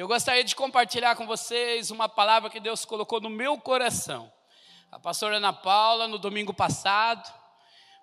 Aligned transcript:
Eu 0.00 0.08
gostaria 0.08 0.42
de 0.42 0.56
compartilhar 0.56 1.14
com 1.14 1.26
vocês 1.26 1.90
uma 1.90 2.08
palavra 2.08 2.48
que 2.48 2.58
Deus 2.58 2.86
colocou 2.86 3.20
no 3.20 3.28
meu 3.28 3.58
coração. 3.58 4.32
A 4.90 4.98
pastora 4.98 5.36
Ana 5.36 5.52
Paula, 5.52 6.08
no 6.08 6.18
domingo 6.18 6.54
passado, 6.54 7.30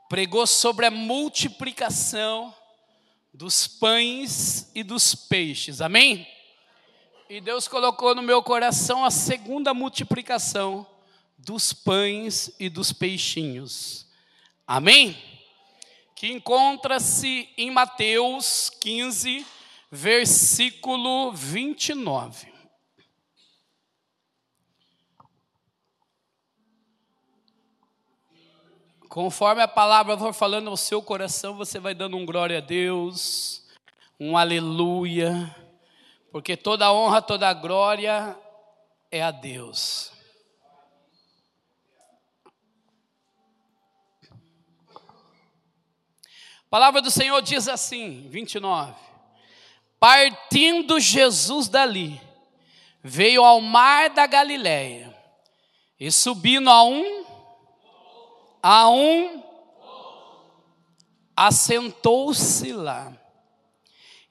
pregou 0.07 0.45
sobre 0.45 0.85
a 0.85 0.91
multiplicação 0.91 2.53
dos 3.33 3.65
pães 3.65 4.69
e 4.75 4.83
dos 4.83 5.15
peixes, 5.15 5.81
amém? 5.81 6.27
E 7.27 7.41
Deus 7.41 7.67
colocou 7.67 8.13
no 8.13 8.21
meu 8.21 8.43
coração 8.43 9.03
a 9.03 9.09
segunda 9.09 9.73
multiplicação 9.73 10.85
dos 11.35 11.73
pães 11.73 12.51
e 12.59 12.69
dos 12.69 12.93
peixinhos, 12.93 14.05
amém? 14.67 15.17
Que 16.15 16.27
encontra-se 16.27 17.49
em 17.57 17.71
Mateus 17.71 18.69
15, 18.81 19.43
versículo 19.91 21.31
29. 21.31 22.53
Conforme 29.07 29.61
a 29.61 29.67
palavra 29.67 30.17
for 30.17 30.33
falando 30.33 30.69
ao 30.69 30.77
seu 30.77 31.01
coração, 31.01 31.55
você 31.55 31.79
vai 31.79 31.95
dando 31.95 32.17
um 32.17 32.25
glória 32.25 32.57
a 32.57 32.61
Deus, 32.61 33.65
um 34.19 34.37
aleluia, 34.37 35.55
porque 36.31 36.57
toda 36.57 36.91
honra, 36.91 37.21
toda 37.21 37.53
glória 37.53 38.37
é 39.09 39.23
a 39.23 39.31
Deus. 39.31 40.11
A 46.65 46.69
palavra 46.69 47.01
do 47.01 47.09
Senhor 47.09 47.41
diz 47.41 47.69
assim, 47.69 48.27
29. 48.29 49.06
Partindo 49.99 50.99
Jesus 50.99 51.67
dali, 51.67 52.21
veio 53.03 53.43
ao 53.43 53.59
mar 53.59 54.11
da 54.11 54.27
Galiléia 54.27 55.15
e 55.99 56.11
subindo 56.11 56.69
a 56.69 56.83
um 56.83 57.25
a 58.61 58.89
um 58.89 59.43
assentou-se 61.35 62.71
lá. 62.73 63.11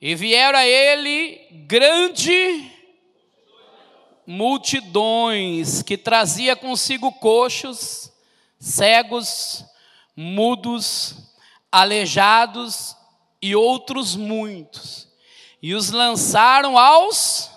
E 0.01 0.15
vieram 0.15 0.59
a 0.59 0.67
ele 0.67 1.49
grande 1.67 2.71
multidões 4.27 5.83
que 5.83 5.97
trazia 5.97 6.55
consigo 6.55 7.11
coxos, 7.13 8.13
cegos, 8.59 9.65
mudos, 10.15 11.17
aleijados 11.73 12.97
e 13.41 13.57
outros 13.57 14.15
muitos 14.15 15.06
e 15.67 15.75
os 15.75 15.91
lançaram 15.91 16.79
aos 16.79 17.51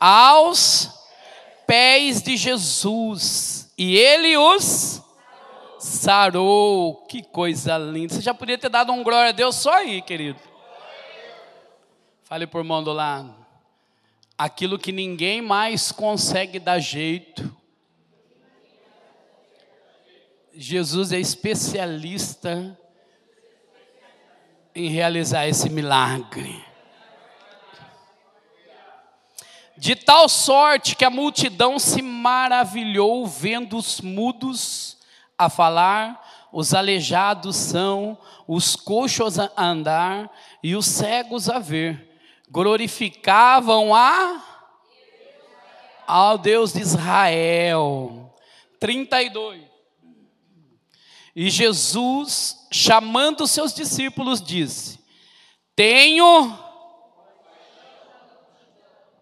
aos 0.00 0.90
pés 1.64 2.20
de 2.20 2.36
Jesus, 2.36 3.72
e 3.78 3.96
ele 3.96 4.36
os 4.36 5.00
sarou. 5.78 7.06
Que 7.06 7.22
coisa 7.22 7.78
linda. 7.78 8.14
Você 8.14 8.20
já 8.20 8.34
podia 8.34 8.58
ter 8.58 8.68
dado 8.68 8.90
um 8.90 9.04
glória 9.04 9.28
a 9.28 9.32
Deus 9.32 9.54
só 9.54 9.74
aí, 9.74 10.02
querido. 10.02 10.40
Fale 12.24 12.48
por 12.48 12.64
mão 12.64 12.82
do 12.82 12.92
lado. 12.92 13.32
Aquilo 14.36 14.76
que 14.76 14.90
ninguém 14.90 15.40
mais 15.40 15.92
consegue 15.92 16.58
dar 16.58 16.80
jeito. 16.80 17.56
Jesus 20.52 21.12
é 21.12 21.20
especialista 21.20 22.76
em 24.74 24.88
realizar 24.88 25.46
esse 25.46 25.70
milagre. 25.70 26.68
De 29.80 29.96
tal 29.96 30.28
sorte 30.28 30.94
que 30.94 31.06
a 31.06 31.10
multidão 31.10 31.78
se 31.78 32.02
maravilhou 32.02 33.26
vendo 33.26 33.78
os 33.78 34.02
mudos 34.02 34.98
a 35.38 35.48
falar, 35.48 36.48
os 36.52 36.74
aleijados 36.74 37.56
são, 37.56 38.18
os 38.46 38.76
coxos 38.76 39.38
a 39.38 39.50
andar 39.56 40.30
e 40.62 40.76
os 40.76 40.84
cegos 40.84 41.48
a 41.48 41.58
ver. 41.58 42.20
Glorificavam 42.50 43.94
a 43.94 44.44
ao 46.06 46.36
Deus 46.36 46.74
de 46.74 46.82
Israel. 46.82 48.34
32. 48.78 49.62
E 51.34 51.48
Jesus, 51.48 52.66
chamando 52.70 53.46
seus 53.46 53.72
discípulos, 53.72 54.42
disse: 54.42 54.98
Tenho 55.74 56.69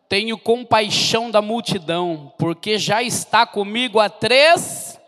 tenho 0.08 0.38
compaixão 0.38 1.30
da 1.30 1.42
multidão, 1.42 2.32
porque 2.38 2.78
já 2.78 3.02
está 3.02 3.46
comigo 3.46 4.00
há 4.00 4.08
três 4.08 4.98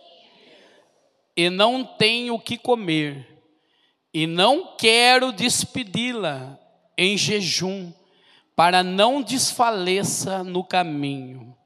e 1.37 1.49
não 1.49 1.85
tenho 1.85 2.35
o 2.35 2.41
que 2.41 2.59
comer, 2.59 3.27
e 4.13 4.27
não 4.27 4.77
quero 4.77 5.33
despedi-la 5.33 6.59
em 6.99 7.17
jejum, 7.17 7.93
para 8.55 8.83
não 8.83 9.23
desfaleça 9.23 10.45
no 10.45 10.63
caminho. 10.63 11.57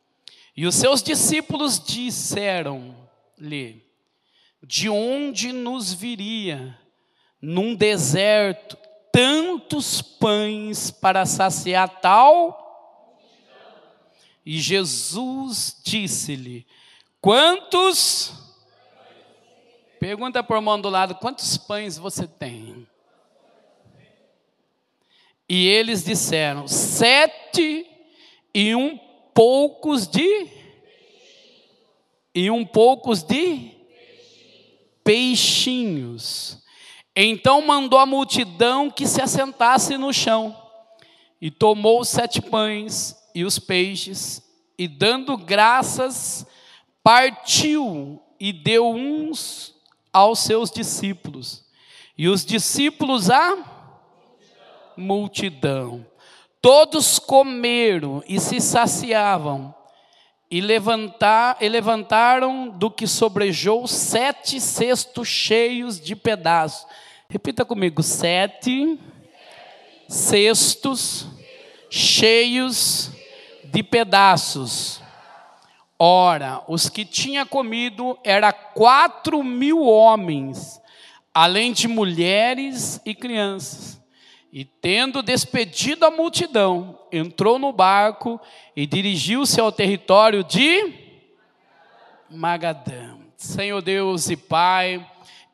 E 0.57 0.65
os 0.65 0.77
seus 0.77 1.03
discípulos 1.03 1.81
disseram-lhe: 1.81 3.83
De 4.63 4.89
onde 4.89 5.53
nos 5.53 5.93
viria 5.93 6.79
num 7.43 7.75
deserto 7.75 8.79
tantos 9.13 10.01
pães 10.01 10.93
para 10.93 11.27
saciar 11.27 12.01
tal 12.01 12.64
e 14.45 14.59
Jesus 14.61 15.81
disse-lhe: 15.83 16.67
Quantos? 17.21 18.33
Pergunta 19.99 20.43
por 20.43 20.61
mão 20.61 20.81
do 20.81 20.91
lado: 20.91 21.15
Quantos 21.15 21.57
pães 21.57 21.97
você 21.97 22.27
tem? 22.27 22.87
E 25.49 25.67
eles 25.67 26.05
disseram: 26.05 26.69
Sete 26.69 27.87
e 28.55 28.75
um 28.75 28.99
poucos 29.33 30.07
de. 30.07 30.49
E 32.35 32.51
um 32.51 32.67
poucos 32.67 33.23
de 33.23 33.71
peixinhos. 35.03 36.63
Então 37.17 37.63
mandou 37.63 37.99
a 37.99 38.07
multidão 38.07 38.91
que 38.91 39.07
se 39.07 39.23
assentasse 39.23 39.97
no 39.97 40.13
chão, 40.13 40.55
e 41.41 41.49
tomou 41.51 42.05
sete 42.05 42.43
pães 42.43 43.17
e 43.35 43.45
os 43.45 43.59
peixes, 43.59 44.43
e 44.79 44.87
dando 44.87 45.37
graças, 45.37 46.47
partiu 47.03 48.23
e 48.39 48.53
deu 48.53 48.89
uns 48.89 49.75
aos 50.13 50.39
seus 50.41 50.71
discípulos, 50.71 51.65
e 52.17 52.29
os 52.29 52.45
discípulos 52.45 53.29
a 53.31 53.57
multidão. 54.97 56.07
Todos 56.63 57.19
comeram 57.19 58.23
e 58.27 58.41
se 58.41 58.61
saciavam, 58.61 59.75
e, 60.51 60.61
levantar, 60.61 61.57
e 61.61 61.69
levantaram 61.69 62.69
do 62.69 62.91
que 62.91 63.07
sobrejou 63.07 63.89
sete 63.89 64.61
cestos 64.61 65.27
cheios 65.27 66.01
de 66.01 66.15
pedaços. 66.15 66.87
Repita 67.29 67.65
comigo: 67.65 68.03
sete 68.03 68.99
cestos 70.09 71.27
cheios 71.91 73.11
de 73.75 73.83
pedaços. 73.83 75.03
Ora, 75.99 76.63
os 76.69 76.89
que 76.89 77.05
tinha 77.05 77.45
comido 77.45 78.17
era 78.23 78.53
quatro 78.53 79.43
mil 79.43 79.83
homens, 79.83 80.81
além 81.35 81.73
de 81.73 81.89
mulheres 81.89 83.01
e 83.05 83.13
crianças. 83.17 84.01
E 84.53 84.65
tendo 84.65 85.25
despedido 85.25 86.07
a 86.07 86.11
multidão, 86.11 86.97
entrou 87.11 87.59
no 87.59 87.73
barco 87.73 88.41
e 88.77 88.87
dirigiu-se 88.87 89.61
ao 89.61 89.73
território 89.73 90.45
de 90.45 90.95
Magadã. 92.31 93.17
Senhor 93.37 93.83
Deus 93.83 94.31
e 94.31 94.37
Pai, 94.37 95.05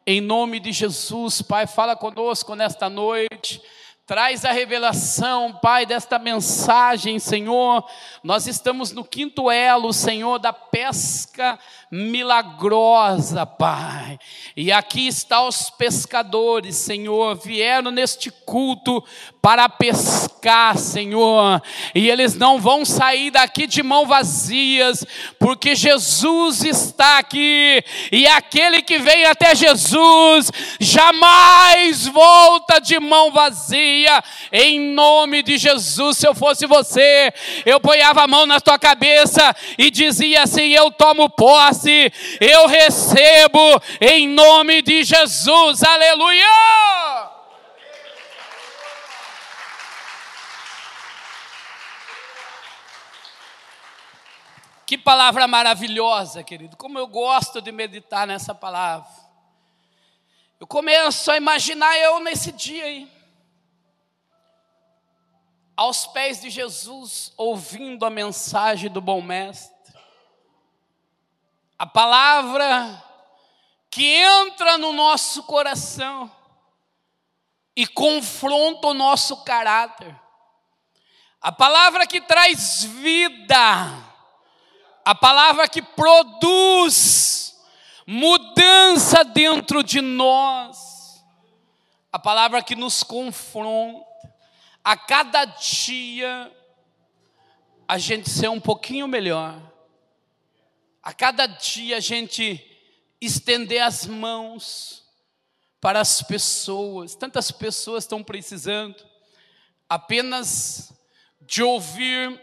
em 0.06 0.20
nome 0.20 0.60
de 0.60 0.72
Jesus, 0.72 1.40
Pai, 1.40 1.66
fala 1.66 1.96
conosco 1.96 2.54
nesta 2.54 2.90
noite. 2.90 3.62
Traz 4.10 4.44
a 4.44 4.50
revelação, 4.50 5.52
Pai, 5.52 5.86
desta 5.86 6.18
mensagem, 6.18 7.20
Senhor. 7.20 7.88
Nós 8.24 8.48
estamos 8.48 8.90
no 8.90 9.04
quinto 9.04 9.48
elo, 9.48 9.92
Senhor, 9.92 10.40
da 10.40 10.52
pesca 10.80 11.58
milagrosa, 11.90 13.44
Pai. 13.44 14.18
E 14.56 14.72
aqui 14.72 15.08
está 15.08 15.46
os 15.46 15.68
pescadores, 15.68 16.76
Senhor, 16.76 17.36
vieram 17.36 17.90
neste 17.90 18.30
culto 18.30 19.04
para 19.42 19.68
pescar, 19.68 20.78
Senhor. 20.78 21.60
E 21.94 22.08
eles 22.08 22.34
não 22.34 22.58
vão 22.58 22.84
sair 22.84 23.30
daqui 23.30 23.66
de 23.66 23.82
mão 23.82 24.06
vazias, 24.06 25.04
porque 25.38 25.74
Jesus 25.74 26.64
está 26.64 27.18
aqui. 27.18 27.82
E 28.10 28.26
aquele 28.26 28.80
que 28.80 28.98
vem 28.98 29.24
até 29.24 29.54
Jesus 29.54 30.50
jamais 30.78 32.06
volta 32.06 32.80
de 32.80 32.98
mão 33.00 33.30
vazia. 33.32 34.22
Em 34.52 34.80
nome 34.80 35.42
de 35.42 35.58
Jesus, 35.58 36.18
se 36.18 36.26
eu 36.26 36.34
fosse 36.34 36.66
você, 36.66 37.32
eu 37.66 37.80
ponhava 37.80 38.22
a 38.22 38.28
mão 38.28 38.46
na 38.46 38.60
tua 38.60 38.78
cabeça 38.78 39.54
e 39.76 39.90
dizia 39.90 40.44
assim: 40.44 40.69
Eu 40.72 40.90
tomo 40.90 41.28
posse, 41.28 42.12
eu 42.40 42.66
recebo 42.66 43.58
em 44.00 44.28
nome 44.28 44.82
de 44.82 45.02
Jesus. 45.04 45.82
Aleluia! 45.82 46.46
Que 54.90 54.98
palavra 54.98 55.46
maravilhosa, 55.46 56.42
querido. 56.42 56.76
Como 56.76 56.98
eu 56.98 57.06
gosto 57.06 57.62
de 57.62 57.70
meditar 57.70 58.26
nessa 58.26 58.52
palavra. 58.52 59.08
Eu 60.58 60.66
começo 60.66 61.30
a 61.30 61.36
imaginar 61.36 61.96
eu 61.96 62.18
nesse 62.18 62.50
dia 62.50 62.84
aí. 62.84 63.08
Aos 65.76 66.08
pés 66.08 66.40
de 66.40 66.50
Jesus, 66.50 67.32
ouvindo 67.36 68.04
a 68.04 68.10
mensagem 68.10 68.90
do 68.90 69.00
bom 69.00 69.22
mestre. 69.22 69.79
A 71.80 71.86
palavra 71.86 73.02
que 73.88 74.04
entra 74.04 74.76
no 74.76 74.92
nosso 74.92 75.44
coração 75.44 76.30
e 77.74 77.86
confronta 77.86 78.88
o 78.88 78.92
nosso 78.92 79.42
caráter. 79.44 80.14
A 81.40 81.50
palavra 81.50 82.06
que 82.06 82.20
traz 82.20 82.84
vida. 82.84 83.94
A 85.06 85.14
palavra 85.14 85.66
que 85.66 85.80
produz 85.80 87.58
mudança 88.06 89.24
dentro 89.24 89.82
de 89.82 90.02
nós, 90.02 91.24
a 92.12 92.18
palavra 92.18 92.62
que 92.62 92.76
nos 92.76 93.02
confronta, 93.02 94.04
a 94.84 94.98
cada 94.98 95.46
dia 95.46 96.54
a 97.88 97.96
gente 97.96 98.28
ser 98.28 98.50
um 98.50 98.60
pouquinho 98.60 99.08
melhor, 99.08 99.69
a 101.02 101.12
cada 101.12 101.46
dia 101.46 101.96
a 101.96 102.00
gente 102.00 102.66
estender 103.20 103.82
as 103.82 104.06
mãos 104.06 105.04
para 105.80 106.00
as 106.00 106.22
pessoas, 106.22 107.14
tantas 107.14 107.50
pessoas 107.50 108.04
estão 108.04 108.22
precisando 108.22 109.10
apenas 109.88 110.92
de 111.40 111.62
ouvir 111.62 112.40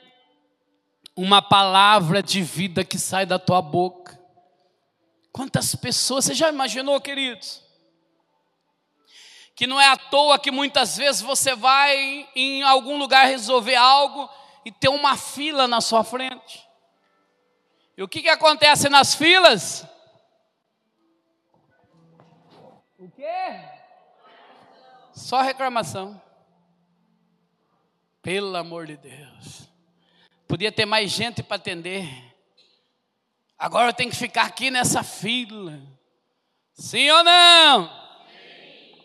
uma 1.15 1.42
palavra 1.42 2.21
de 2.21 2.42
vida 2.42 2.83
que 2.83 3.00
sai 3.00 3.25
da 3.25 3.39
tua 3.39 3.62
boca. 3.62 4.19
Quantas 5.31 5.74
pessoas, 5.75 6.25
você 6.25 6.33
já 6.33 6.50
imaginou, 6.50 7.00
queridos? 7.00 7.63
Que 9.56 9.65
não 9.65 9.80
é 9.80 9.88
à 9.88 9.95
toa 9.95 10.38
que 10.38 10.51
muitas 10.51 10.98
vezes 10.98 11.21
você 11.21 11.56
vai 11.56 12.27
em 12.36 12.63
algum 12.63 12.98
lugar 12.98 13.27
resolver 13.27 13.75
algo 13.75 14.30
e 14.65 14.71
tem 14.71 14.89
uma 14.89 15.15
fila 15.15 15.68
na 15.68 15.80
sua 15.80 16.04
frente. 16.04 16.66
E 17.97 18.03
o 18.03 18.07
que, 18.07 18.21
que 18.21 18.29
acontece 18.29 18.88
nas 18.89 19.15
filas? 19.15 19.83
O 22.99 23.09
quê? 23.09 23.59
Só 25.13 25.41
reclamação. 25.41 26.21
Pelo 28.21 28.55
amor 28.55 28.85
de 28.85 28.97
Deus. 28.97 29.67
Podia 30.47 30.71
ter 30.71 30.85
mais 30.85 31.09
gente 31.09 31.41
para 31.41 31.55
atender. 31.55 32.07
Agora 33.57 33.89
eu 33.89 33.94
tenho 33.94 34.11
que 34.11 34.15
ficar 34.15 34.44
aqui 34.44 34.69
nessa 34.69 35.01
fila. 35.01 35.81
Sim 36.73 37.09
ou 37.09 37.23
não? 37.23 37.88
Sim. 37.88 39.01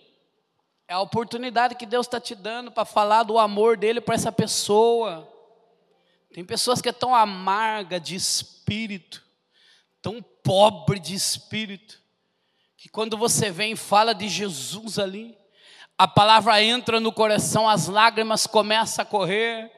É 0.87 0.93
a 0.93 1.01
oportunidade 1.01 1.77
que 1.77 1.87
Deus 1.87 2.07
está 2.07 2.21
te 2.21 2.35
dando 2.35 2.71
para 2.71 2.85
falar 2.85 3.23
do 3.23 3.39
amor 3.39 3.79
dele 3.79 4.03
para 4.03 4.15
essa 4.15 4.31
pessoa. 4.31 5.32
Tem 6.33 6.45
pessoas 6.45 6.81
que 6.81 6.89
é 6.89 6.93
tão 6.93 7.15
amarga 7.15 8.01
de 8.01 8.15
espírito, 8.15 9.23
tão 10.01 10.23
pobre 10.43 10.99
de 10.99 11.15
espírito, 11.15 12.01
que 12.77 12.89
quando 12.89 13.17
você 13.17 13.51
vem 13.51 13.73
e 13.73 13.77
fala 13.77 14.15
de 14.15 14.29
Jesus 14.29 14.99
ali, 14.99 15.37
a 15.97 16.09
palavra 16.09 16.63
entra 16.63 16.99
no 16.99 17.13
coração, 17.13 17.69
as 17.69 17.87
lágrimas 17.87 18.47
começam 18.47 19.03
a 19.03 19.07
correr 19.07 19.71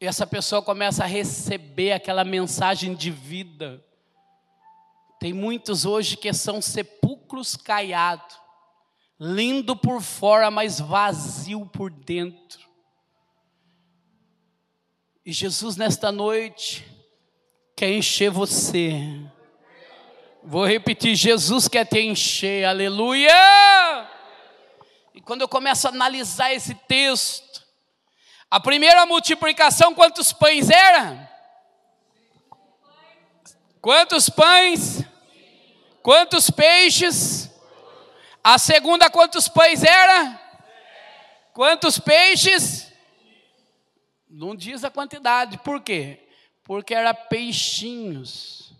e 0.00 0.06
essa 0.06 0.26
pessoa 0.26 0.62
começa 0.62 1.02
a 1.02 1.08
receber 1.08 1.92
aquela 1.92 2.24
mensagem 2.24 2.94
de 2.94 3.10
vida. 3.10 3.82
Tem 5.18 5.32
muitos 5.32 5.86
hoje 5.86 6.16
que 6.16 6.32
são 6.34 6.60
sepulcros 6.60 7.56
caiados, 7.56 8.36
lindo 9.18 9.74
por 9.74 10.02
fora, 10.02 10.50
mas 10.50 10.78
vazio 10.78 11.64
por 11.66 11.90
dentro. 11.90 12.63
E 15.26 15.32
Jesus, 15.32 15.76
nesta 15.76 16.12
noite, 16.12 16.84
quer 17.74 17.90
encher 17.90 18.28
você. 18.28 18.92
Vou 20.42 20.66
repetir: 20.66 21.16
Jesus 21.16 21.66
quer 21.66 21.86
te 21.86 21.98
encher, 21.98 22.66
aleluia! 22.66 23.32
E 25.14 25.22
quando 25.22 25.40
eu 25.40 25.48
começo 25.48 25.86
a 25.86 25.90
analisar 25.90 26.52
esse 26.52 26.74
texto, 26.74 27.64
a 28.50 28.60
primeira 28.60 29.06
multiplicação, 29.06 29.94
quantos 29.94 30.30
pães 30.30 30.68
era? 30.68 31.30
Quantos 33.80 34.28
pães? 34.28 35.02
Quantos 36.02 36.50
peixes? 36.50 37.50
A 38.42 38.58
segunda, 38.58 39.08
quantos 39.08 39.48
pães 39.48 39.82
era? 39.82 40.38
Quantos 41.54 41.98
peixes? 41.98 42.93
Não 44.36 44.56
diz 44.56 44.82
a 44.82 44.90
quantidade. 44.90 45.58
Por 45.58 45.80
quê? 45.80 46.18
Porque 46.64 46.92
era 46.92 47.14
peixinhos. 47.14 48.72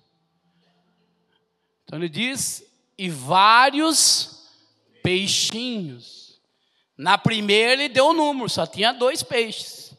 Então 1.84 1.96
ele 1.96 2.08
diz, 2.08 2.64
e 2.98 3.08
vários 3.08 4.50
peixinhos. 5.00 6.40
Na 6.98 7.16
primeira 7.16 7.72
ele 7.72 7.88
deu 7.88 8.06
o 8.06 8.10
um 8.10 8.14
número, 8.14 8.48
só 8.48 8.66
tinha 8.66 8.92
dois 8.92 9.22
peixes. 9.22 9.94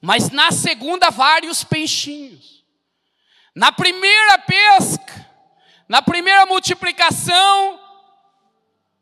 Mas 0.00 0.30
na 0.30 0.50
segunda, 0.50 1.10
vários 1.10 1.62
peixinhos. 1.62 2.64
Na 3.54 3.70
primeira 3.70 4.38
pesca, 4.38 5.28
na 5.86 6.00
primeira 6.00 6.46
multiplicação, 6.46 7.78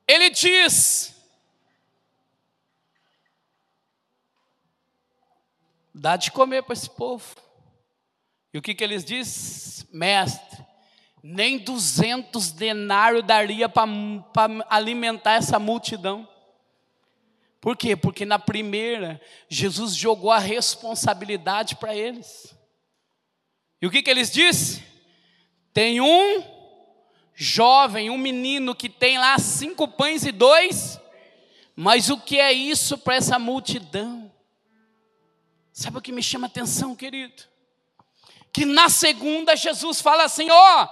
ele 0.09 0.31
diz: 0.31 1.15
dá 5.96 6.16
de 6.16 6.31
comer 6.31 6.62
para 6.62 6.75
esse 6.75 6.90
povo. 6.90 7.25
E 8.52 8.59
o 8.59 8.62
que, 8.62 8.75
que 8.75 8.85
eles 8.85 9.04
diz? 9.04 9.87
Mestre, 9.90 10.64
nem 11.23 11.59
duzentos 11.59 12.52
denários 12.52 13.25
daria 13.25 13.68
para 13.68 13.88
alimentar 14.68 15.35
essa 15.35 15.59
multidão. 15.59 16.28
Por 17.61 17.76
quê? 17.76 17.97
Porque 17.97 18.25
na 18.25 18.38
primeira, 18.38 19.21
Jesus 19.49 19.94
jogou 19.97 20.30
a 20.30 20.38
responsabilidade 20.38 21.76
para 21.76 21.97
eles. 21.97 22.54
E 23.80 23.87
o 23.87 23.90
que, 23.90 24.02
que 24.02 24.11
eles 24.11 24.30
disse? 24.30 24.85
Tem 25.73 26.00
um 26.00 26.44
jovem, 27.35 28.11
um 28.11 28.18
menino 28.18 28.75
que 28.75 28.88
tem 28.88 29.18
lá 29.18 29.38
cinco 29.38 29.88
pães 29.88 30.25
e 30.25 30.32
dois, 30.32 31.00
mas 31.75 32.09
o 32.11 32.18
que 32.18 32.38
é 32.38 32.52
isso 32.52 32.97
para 32.99 33.16
essa 33.16 33.38
multidão? 33.38 34.25
Sabe 35.76 35.99
o 35.99 36.00
que 36.00 36.11
me 36.11 36.23
chama 36.23 36.47
atenção, 36.47 36.97
querido? 36.97 37.42
Que 38.50 38.64
na 38.64 38.88
segunda 38.88 39.54
Jesus 39.54 40.00
fala 40.00 40.25
assim: 40.25 40.50
ó, 40.50 40.83
oh, 40.83 40.88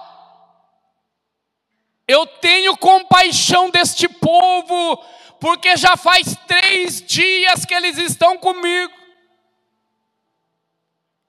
eu 2.07 2.27
tenho 2.27 2.77
compaixão 2.77 3.71
deste 3.71 4.07
povo, 4.07 5.03
porque 5.41 5.75
já 5.79 5.97
faz 5.97 6.37
três 6.47 7.01
dias 7.01 7.65
que 7.65 7.73
eles 7.73 7.97
estão 7.97 8.37
comigo, 8.37 8.93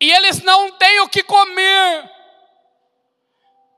e 0.01 0.12
eles 0.12 0.43
não 0.43 0.74
têm 0.74 1.00
o 1.00 1.07
que 1.07 1.24
comer. 1.24 2.12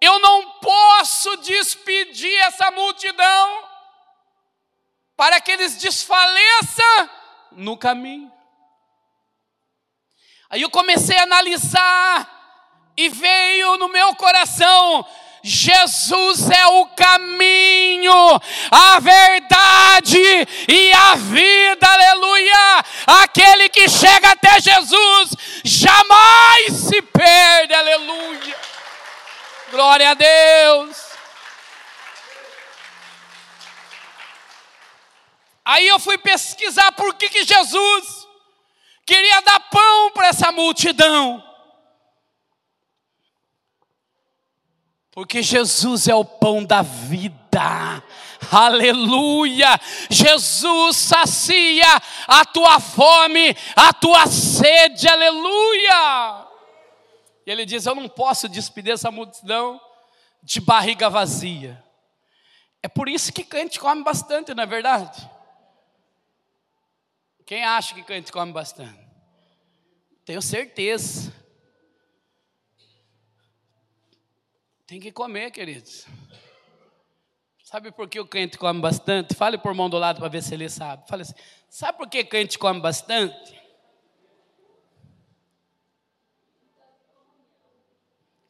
Eu 0.01 0.17
não 0.17 0.53
posso 0.53 1.37
despedir 1.37 2.35
essa 2.39 2.71
multidão 2.71 3.63
para 5.15 5.39
que 5.39 5.51
eles 5.51 5.75
desfaleçam 5.77 7.09
no 7.51 7.77
caminho. 7.77 8.36
Aí 10.49 10.61
eu 10.61 10.69
comecei 10.69 11.17
a 11.17 11.23
analisar 11.23 12.27
e 12.95 13.09
veio 13.09 13.77
no 13.77 13.89
meu 13.89 14.15
coração 14.15 15.05
Jesus 15.47 16.49
é 16.49 16.67
o 16.67 16.87
caminho, 16.87 18.11
a 18.69 18.99
verdade 18.99 20.19
e 20.67 20.91
a 20.91 21.15
vida, 21.15 21.87
aleluia. 21.87 22.85
Aquele 23.23 23.69
que 23.69 23.87
chega 23.87 24.31
até 24.31 24.59
Jesus 24.59 25.29
jamais 25.63 26.73
se 26.73 27.01
perde, 27.01 27.73
aleluia. 27.73 28.57
Glória 29.71 30.09
a 30.09 30.13
Deus. 30.13 30.97
Aí 35.63 35.87
eu 35.87 35.99
fui 35.99 36.17
pesquisar 36.17 36.91
por 36.91 37.13
que, 37.13 37.29
que 37.29 37.45
Jesus 37.45 38.26
queria 39.07 39.41
dar 39.41 39.61
pão 39.61 40.11
para 40.11 40.27
essa 40.27 40.51
multidão. 40.51 41.41
Porque 45.11 45.41
Jesus 45.41 46.07
é 46.07 46.13
o 46.13 46.25
pão 46.25 46.63
da 46.63 46.83
vida. 46.83 48.03
Aleluia! 48.51 49.79
Jesus 50.11 50.95
sacia 50.95 52.01
a 52.27 52.45
tua 52.45 52.79
fome, 52.79 53.55
a 53.75 53.91
tua 53.93 54.27
sede. 54.27 55.07
Aleluia! 55.07 56.45
E 57.47 57.51
ele 57.51 57.65
diz: 57.65 57.85
Eu 57.85 57.95
não 57.95 58.07
posso 58.07 58.47
despedir 58.47 58.93
essa 58.93 59.09
multidão 59.09 59.81
de 60.43 60.61
barriga 60.61 61.09
vazia. 61.09 61.83
É 62.83 62.87
por 62.87 63.09
isso 63.09 63.33
que 63.33 63.43
crente 63.43 63.79
come 63.79 64.03
bastante, 64.03 64.53
não 64.53 64.63
é 64.63 64.67
verdade? 64.67 65.27
Quem 67.47 67.63
acha 67.63 67.95
que 67.95 68.03
crente 68.03 68.29
come 68.29 68.51
bastante? 68.51 68.99
Tenho 70.25 70.41
certeza. 70.41 71.33
Tem 74.85 74.99
que 74.99 75.13
comer, 75.13 75.49
queridos. 75.51 76.05
Sabe 77.63 77.89
por 77.93 78.09
que 78.09 78.19
o 78.19 78.27
crente 78.27 78.57
come 78.57 78.81
bastante? 78.81 79.33
Fale 79.33 79.57
por 79.57 79.73
mão 79.73 79.89
do 79.89 79.97
lado 79.97 80.19
para 80.19 80.27
ver 80.27 80.43
se 80.43 80.53
ele 80.53 80.67
sabe. 80.69 81.07
Fale 81.07 81.21
assim: 81.21 81.35
sabe 81.69 81.97
por 81.97 82.09
que 82.09 82.19
o 82.19 82.27
crente 82.27 82.59
come 82.59 82.81
bastante? 82.81 83.55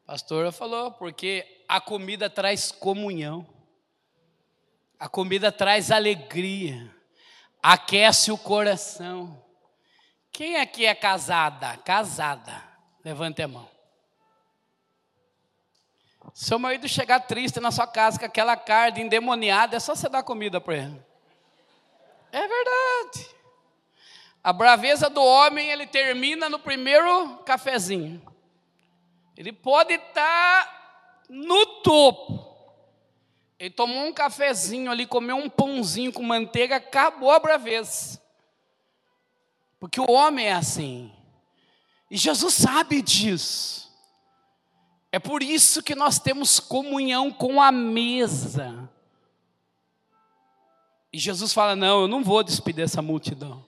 A 0.05 0.07
pastora 0.07 0.51
falou, 0.51 0.91
porque 0.93 1.63
a 1.67 1.79
comida 1.79 2.31
traz 2.31 2.71
comunhão. 2.71 3.47
A 4.97 5.07
comida 5.07 5.51
traz 5.51 5.91
alegria. 5.91 6.96
Aquece 7.61 8.31
o 8.31 8.37
coração. 8.37 9.43
Quem 10.31 10.57
aqui 10.57 10.85
é 10.85 10.93
casada? 10.93 11.75
Casada. 11.77 12.63
Levante 13.03 13.41
a 13.41 13.47
mão. 13.47 13.67
Seu 16.33 16.59
marido 16.59 16.87
chegar 16.87 17.21
triste 17.21 17.59
na 17.59 17.71
sua 17.71 17.87
casa 17.87 18.19
com 18.19 18.25
aquela 18.25 18.55
carne 18.55 19.01
endemoniada, 19.01 19.75
é 19.75 19.79
só 19.79 19.95
você 19.95 20.07
dar 20.07 20.21
comida 20.21 20.61
para 20.61 20.75
ele. 20.75 21.05
É 22.31 22.47
verdade. 22.47 23.35
A 24.43 24.53
braveza 24.53 25.09
do 25.09 25.23
homem, 25.23 25.69
ele 25.69 25.87
termina 25.87 26.47
no 26.47 26.59
primeiro 26.59 27.37
cafezinho. 27.39 28.21
Ele 29.35 29.51
pode 29.51 29.93
estar 29.93 31.23
no 31.27 31.65
topo. 31.81 32.46
Ele 33.59 33.71
tomou 33.71 34.05
um 34.05 34.13
cafezinho 34.13 34.91
ali, 34.91 35.05
comeu 35.05 35.35
um 35.35 35.49
pãozinho 35.49 36.13
com 36.13 36.21
manteiga, 36.21 36.75
acabou 36.75 37.31
a 37.31 37.39
braveza. 37.39 38.21
Porque 39.79 39.99
o 39.99 40.11
homem 40.11 40.47
é 40.47 40.53
assim. 40.53 41.11
E 42.09 42.17
Jesus 42.17 42.53
sabe 42.53 43.01
disso. 43.01 43.91
É 45.11 45.19
por 45.19 45.41
isso 45.41 45.81
que 45.81 45.95
nós 45.95 46.19
temos 46.19 46.59
comunhão 46.59 47.31
com 47.31 47.61
a 47.61 47.71
mesa. 47.71 48.89
E 51.11 51.17
Jesus 51.17 51.53
fala: 51.53 51.75
Não, 51.75 52.01
eu 52.01 52.07
não 52.07 52.23
vou 52.23 52.43
despedir 52.43 52.83
essa 52.83 53.01
multidão. 53.01 53.65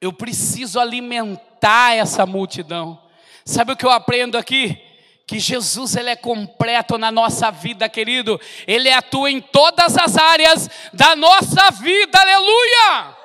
Eu 0.00 0.12
preciso 0.12 0.78
alimentar 0.78 1.94
essa 1.94 2.26
multidão. 2.26 3.02
Sabe 3.44 3.72
o 3.72 3.76
que 3.76 3.86
eu 3.86 3.90
aprendo 3.90 4.36
aqui? 4.36 4.87
Que 5.28 5.38
Jesus 5.38 5.94
ele 5.94 6.10
é 6.10 6.16
completo 6.16 6.98
na 6.98 7.12
nossa 7.12 7.52
vida, 7.52 7.88
querido. 7.88 8.40
Ele 8.66 8.90
atua 8.90 9.30
em 9.30 9.40
todas 9.40 9.96
as 9.96 10.16
áreas 10.16 10.68
da 10.92 11.14
nossa 11.14 11.70
vida. 11.70 12.18
Aleluia! 12.18 13.16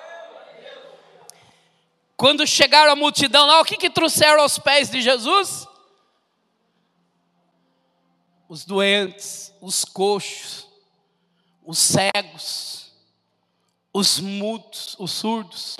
Quando 2.15 2.45
chegaram 2.45 2.91
a 2.91 2.95
multidão 2.95 3.47
lá, 3.47 3.59
o 3.59 3.65
que, 3.65 3.77
que 3.77 3.89
trouxeram 3.89 4.43
aos 4.43 4.59
pés 4.59 4.91
de 4.91 5.01
Jesus? 5.01 5.67
os 8.53 8.65
doentes, 8.65 9.51
os 9.59 9.83
coxos, 9.83 10.67
os 11.65 11.79
cegos, 11.79 12.91
os 13.91 14.19
mudos, 14.19 14.95
os 14.99 15.11
surdos. 15.11 15.75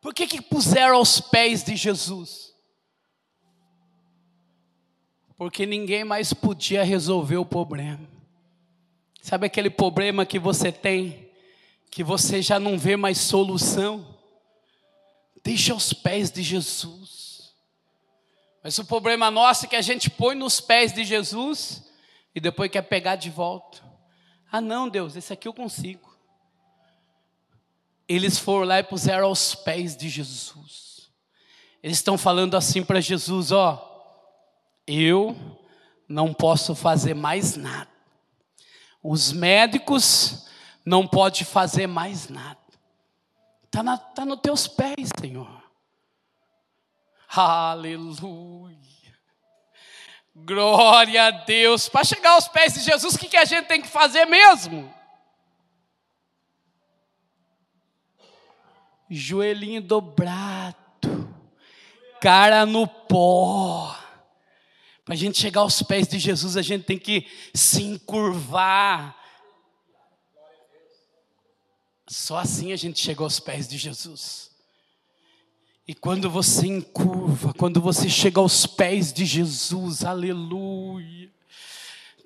Por 0.00 0.12
que, 0.12 0.26
que 0.26 0.42
puseram 0.42 0.96
aos 0.96 1.20
pés 1.20 1.62
de 1.62 1.76
Jesus? 1.76 2.45
Porque 5.36 5.66
ninguém 5.66 6.04
mais 6.04 6.32
podia 6.32 6.82
resolver 6.82 7.36
o 7.36 7.44
problema. 7.44 8.08
Sabe 9.20 9.46
aquele 9.46 9.68
problema 9.68 10.24
que 10.24 10.38
você 10.38 10.70
tem, 10.70 11.30
que 11.90 12.02
você 12.04 12.40
já 12.40 12.58
não 12.58 12.78
vê 12.78 12.96
mais 12.96 13.18
solução? 13.18 14.16
Deixa 15.42 15.72
aos 15.72 15.92
pés 15.92 16.30
de 16.30 16.42
Jesus. 16.42 17.54
Mas 18.62 18.78
o 18.78 18.84
problema 18.84 19.30
nosso 19.30 19.66
é 19.66 19.68
que 19.68 19.76
a 19.76 19.82
gente 19.82 20.10
põe 20.10 20.34
nos 20.34 20.60
pés 20.60 20.92
de 20.92 21.04
Jesus 21.04 21.84
e 22.34 22.40
depois 22.40 22.70
quer 22.70 22.82
pegar 22.82 23.16
de 23.16 23.30
volta. 23.30 23.82
Ah, 24.50 24.60
não, 24.60 24.88
Deus, 24.88 25.16
esse 25.16 25.32
aqui 25.32 25.46
eu 25.46 25.54
consigo. 25.54 26.16
Eles 28.08 28.38
foram 28.38 28.66
lá 28.66 28.78
e 28.78 28.84
puseram 28.84 29.26
aos 29.26 29.54
pés 29.54 29.96
de 29.96 30.08
Jesus. 30.08 31.10
Eles 31.82 31.98
estão 31.98 32.16
falando 32.16 32.56
assim 32.56 32.82
para 32.82 33.00
Jesus: 33.00 33.52
Ó, 33.52 33.95
eu 34.86 35.36
não 36.08 36.32
posso 36.32 36.74
fazer 36.74 37.14
mais 37.14 37.56
nada. 37.56 37.90
Os 39.02 39.32
médicos 39.32 40.46
não 40.84 41.06
podem 41.06 41.44
fazer 41.44 41.86
mais 41.86 42.28
nada. 42.28 42.58
Está 43.64 43.96
tá 43.96 44.24
nos 44.24 44.40
teus 44.40 44.68
pés, 44.68 45.10
Senhor. 45.20 45.62
Aleluia. 47.28 48.76
Glória 50.34 51.26
a 51.26 51.30
Deus. 51.30 51.88
Para 51.88 52.04
chegar 52.04 52.32
aos 52.32 52.48
pés 52.48 52.74
de 52.74 52.80
Jesus, 52.80 53.14
o 53.14 53.18
que, 53.18 53.28
que 53.28 53.36
a 53.36 53.44
gente 53.44 53.66
tem 53.66 53.82
que 53.82 53.88
fazer 53.88 54.24
mesmo? 54.26 54.92
Joelhinho 59.08 59.80
dobrado, 59.80 60.76
cara 62.20 62.66
no 62.66 62.86
pó. 62.86 63.96
Para 65.06 65.14
a 65.14 65.16
gente 65.16 65.38
chegar 65.38 65.60
aos 65.60 65.80
pés 65.82 66.08
de 66.08 66.18
Jesus, 66.18 66.56
a 66.56 66.62
gente 66.62 66.82
tem 66.82 66.98
que 66.98 67.28
se 67.54 67.80
encurvar. 67.80 69.16
Só 72.08 72.38
assim 72.38 72.72
a 72.72 72.76
gente 72.76 72.98
chega 72.98 73.22
aos 73.22 73.38
pés 73.38 73.68
de 73.68 73.78
Jesus. 73.78 74.50
E 75.86 75.94
quando 75.94 76.28
você 76.28 76.66
encurva, 76.66 77.54
quando 77.54 77.80
você 77.80 78.08
chega 78.08 78.40
aos 78.40 78.66
pés 78.66 79.12
de 79.12 79.24
Jesus, 79.24 80.04
aleluia. 80.04 81.30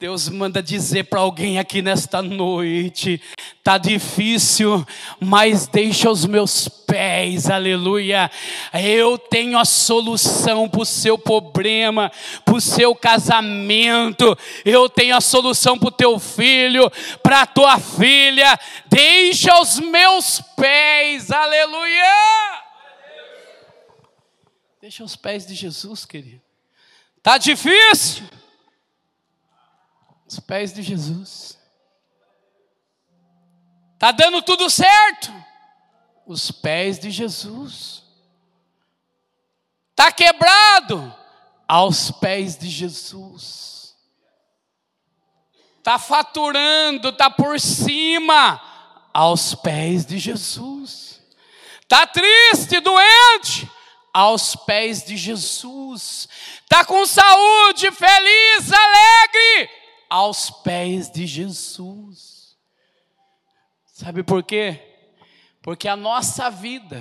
Deus 0.00 0.30
manda 0.30 0.62
dizer 0.62 1.04
para 1.04 1.20
alguém 1.20 1.58
aqui 1.58 1.82
nesta 1.82 2.22
noite: 2.22 3.20
tá 3.62 3.76
difícil, 3.76 4.82
mas 5.20 5.66
deixa 5.66 6.10
os 6.10 6.24
meus 6.24 6.66
pés, 6.68 7.50
aleluia. 7.50 8.30
Eu 8.72 9.18
tenho 9.18 9.58
a 9.58 9.64
solução 9.66 10.66
para 10.70 10.80
o 10.80 10.86
seu 10.86 11.18
problema, 11.18 12.10
para 12.46 12.54
o 12.54 12.62
seu 12.62 12.94
casamento, 12.94 14.34
eu 14.64 14.88
tenho 14.88 15.14
a 15.14 15.20
solução 15.20 15.78
para 15.78 15.88
o 15.88 15.92
teu 15.92 16.18
filho, 16.18 16.90
para 17.22 17.42
a 17.42 17.46
tua 17.46 17.78
filha. 17.78 18.58
Deixa 18.86 19.60
os 19.60 19.78
meus 19.78 20.40
pés, 20.56 21.30
aleluia. 21.30 22.62
Deixa 24.80 25.04
os 25.04 25.14
pés 25.14 25.46
de 25.46 25.54
Jesus, 25.54 26.06
querido. 26.06 26.40
Tá 27.22 27.36
difícil? 27.36 28.39
Os 30.30 30.38
pés 30.38 30.72
de 30.72 30.80
Jesus. 30.80 31.58
Tá 33.98 34.12
dando 34.12 34.40
tudo 34.42 34.70
certo? 34.70 35.34
Os 36.24 36.52
pés 36.52 37.00
de 37.00 37.10
Jesus. 37.10 38.04
Tá 39.96 40.12
quebrado? 40.12 41.12
Aos 41.66 42.12
pés 42.12 42.56
de 42.56 42.68
Jesus. 42.68 43.96
Tá 45.82 45.98
faturando, 45.98 47.10
tá 47.10 47.28
por 47.28 47.58
cima, 47.58 48.62
aos 49.12 49.56
pés 49.56 50.06
de 50.06 50.16
Jesus. 50.16 51.20
Tá 51.88 52.06
triste, 52.06 52.78
doente? 52.78 53.68
aos 54.12 54.56
pés 54.56 55.04
de 55.04 55.16
Jesus. 55.16 56.28
Tá 56.68 56.84
com 56.84 57.06
saúde, 57.06 57.90
feliz, 57.92 58.72
alegre, 58.72 59.79
aos 60.10 60.50
pés 60.50 61.08
de 61.08 61.24
Jesus. 61.26 62.58
Sabe 63.86 64.24
por 64.24 64.42
quê? 64.42 64.80
Porque 65.62 65.86
a 65.86 65.94
nossa 65.94 66.50
vida 66.50 67.00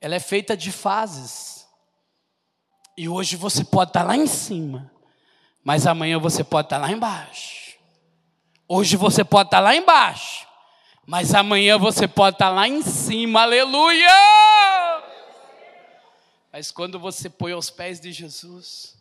ela 0.00 0.14
é 0.14 0.20
feita 0.20 0.56
de 0.56 0.72
fases. 0.72 1.68
E 2.96 3.08
hoje 3.08 3.36
você 3.36 3.62
pode 3.62 3.90
estar 3.90 4.02
lá 4.02 4.16
em 4.16 4.26
cima, 4.26 4.90
mas 5.62 5.86
amanhã 5.86 6.18
você 6.18 6.42
pode 6.42 6.66
estar 6.66 6.78
lá 6.78 6.90
embaixo. 6.90 7.76
Hoje 8.66 8.96
você 8.96 9.22
pode 9.22 9.48
estar 9.48 9.60
lá 9.60 9.76
embaixo, 9.76 10.46
mas 11.06 11.34
amanhã 11.34 11.76
você 11.78 12.08
pode 12.08 12.36
estar 12.36 12.48
lá 12.48 12.66
em 12.66 12.82
cima. 12.82 13.42
Aleluia! 13.42 14.08
Mas 16.50 16.70
quando 16.70 16.98
você 16.98 17.28
põe 17.28 17.52
aos 17.52 17.68
pés 17.68 18.00
de 18.00 18.10
Jesus, 18.12 18.96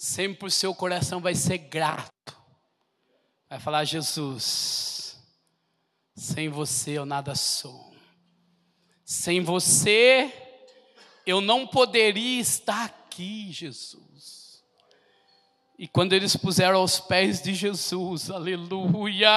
sempre 0.00 0.48
o 0.48 0.50
seu 0.50 0.74
coração 0.74 1.20
vai 1.20 1.34
ser 1.34 1.58
grato. 1.58 2.34
Vai 3.50 3.60
falar: 3.60 3.84
Jesus, 3.84 5.20
sem 6.16 6.48
você 6.48 6.92
eu 6.92 7.04
nada 7.04 7.34
sou. 7.34 7.94
Sem 9.04 9.42
você 9.42 10.32
eu 11.26 11.42
não 11.42 11.66
poderia 11.66 12.40
estar 12.40 12.86
aqui, 12.86 13.52
Jesus. 13.52 14.64
E 15.78 15.86
quando 15.86 16.14
eles 16.14 16.34
puseram 16.34 16.78
aos 16.78 16.98
pés 16.98 17.42
de 17.42 17.54
Jesus, 17.54 18.30
aleluia! 18.30 19.28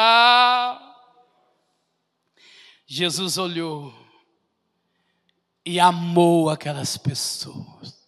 Jesus 2.85 3.37
olhou 3.37 3.93
e 5.65 5.77
amou 5.77 6.49
aquelas 6.49 6.97
pessoas. 6.97 8.02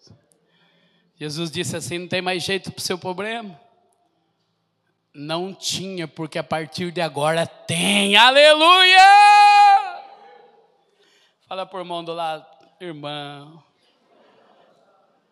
Jesus 1.18 1.50
disse 1.50 1.76
assim: 1.76 2.00
não 2.00 2.08
tem 2.08 2.22
mais 2.22 2.44
jeito 2.44 2.72
para 2.72 2.80
o 2.80 2.84
seu 2.84 2.98
problema? 2.98 3.60
Não 5.14 5.54
tinha, 5.54 6.08
porque 6.08 6.38
a 6.38 6.44
partir 6.44 6.92
de 6.92 7.00
agora 7.00 7.48
tem, 7.48 8.18
aleluia! 8.18 9.00
Fala 11.48 11.66
por 11.66 11.84
mão 11.86 12.04
do 12.04 12.14
lado, 12.14 12.46
irmão. 12.82 13.64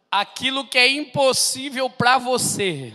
Aquilo 0.10 0.66
que 0.66 0.78
é 0.78 0.88
impossível 0.88 1.90
para 1.90 2.18
você, 2.18 2.94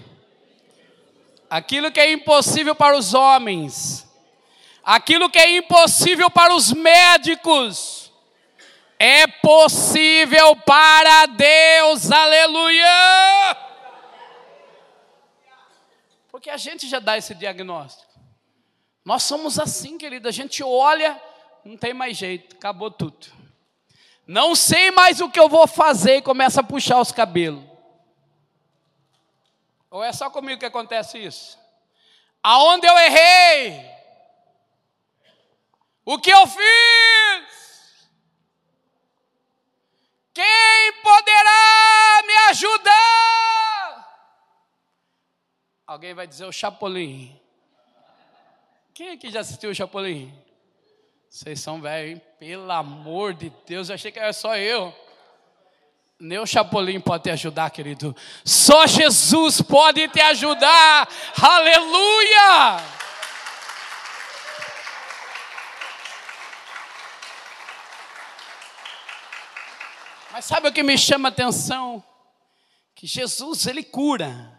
aquilo 1.50 1.90
que 1.90 2.00
é 2.00 2.12
impossível 2.12 2.74
para 2.74 2.96
os 2.96 3.12
homens, 3.12 4.08
aquilo 4.84 5.28
que 5.28 5.38
é 5.38 5.56
impossível 5.56 6.30
para 6.30 6.54
os 6.54 6.72
médicos, 6.72 7.97
é 8.98 9.26
possível 9.26 10.56
para 10.56 11.26
Deus, 11.26 12.10
aleluia! 12.10 13.56
Porque 16.30 16.50
a 16.50 16.56
gente 16.56 16.88
já 16.88 16.98
dá 16.98 17.16
esse 17.16 17.34
diagnóstico. 17.34 18.12
Nós 19.04 19.22
somos 19.22 19.58
assim, 19.58 19.96
querido. 19.96 20.28
A 20.28 20.32
gente 20.32 20.62
olha, 20.62 21.20
não 21.64 21.76
tem 21.76 21.94
mais 21.94 22.16
jeito, 22.16 22.56
acabou 22.56 22.90
tudo. 22.90 23.26
Não 24.26 24.54
sei 24.54 24.90
mais 24.90 25.20
o 25.20 25.30
que 25.30 25.40
eu 25.40 25.48
vou 25.48 25.66
fazer 25.66 26.16
e 26.16 26.22
começa 26.22 26.60
a 26.60 26.64
puxar 26.64 27.00
os 27.00 27.10
cabelos. 27.10 27.64
Ou 29.90 30.04
é 30.04 30.12
só 30.12 30.28
comigo 30.28 30.60
que 30.60 30.66
acontece 30.66 31.18
isso? 31.18 31.58
Aonde 32.42 32.86
eu 32.86 32.98
errei? 32.98 33.90
O 36.04 36.18
que 36.18 36.30
eu 36.30 36.46
fiz? 36.46 37.47
Quem 40.38 40.92
poderá 41.02 42.22
me 42.24 42.36
ajudar? 42.50 44.08
Alguém 45.84 46.14
vai 46.14 46.28
dizer 46.28 46.44
o 46.44 46.52
Chapolin. 46.52 47.36
Quem 48.94 49.08
aqui 49.08 49.32
já 49.32 49.40
assistiu 49.40 49.70
o 49.70 49.74
Chapolin? 49.74 50.32
Vocês 51.28 51.58
são 51.58 51.80
velhos, 51.80 52.12
hein? 52.12 52.22
Pelo 52.38 52.70
amor 52.70 53.34
de 53.34 53.52
Deus, 53.66 53.88
eu 53.88 53.96
achei 53.96 54.12
que 54.12 54.20
era 54.20 54.32
só 54.32 54.56
eu. 54.56 54.94
Nem 56.20 56.38
o 56.38 56.46
Chapolin 56.46 57.00
pode 57.00 57.24
te 57.24 57.30
ajudar, 57.30 57.70
querido. 57.70 58.14
Só 58.44 58.86
Jesus 58.86 59.60
pode 59.60 60.06
te 60.06 60.20
ajudar. 60.20 61.08
Aleluia! 61.42 62.97
Mas 70.38 70.44
sabe 70.44 70.68
o 70.68 70.72
que 70.72 70.84
me 70.84 70.96
chama 70.96 71.28
a 71.28 71.32
atenção? 71.32 72.00
Que 72.94 73.08
Jesus, 73.08 73.66
ele 73.66 73.82
cura. 73.82 74.56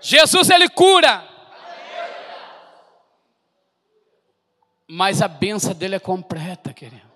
Jesus, 0.00 0.50
ele 0.50 0.68
cura. 0.68 1.28
Mas 4.86 5.20
a 5.20 5.26
benção 5.26 5.74
dele 5.74 5.96
é 5.96 5.98
completa, 5.98 6.72
querido. 6.72 7.10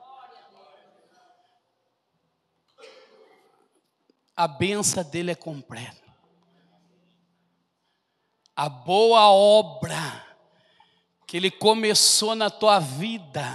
A 4.35 4.49
benção 4.49 5.05
dele 5.05 5.31
é 5.31 5.37
completa. 5.37 6.13
A 8.57 8.69
boa 8.69 9.31
obra 9.31 10.27
que 11.29 11.37
ele 11.37 11.53
começou 11.53 12.35
na 12.35 12.51
tua 12.51 12.81
vida, 12.81 13.47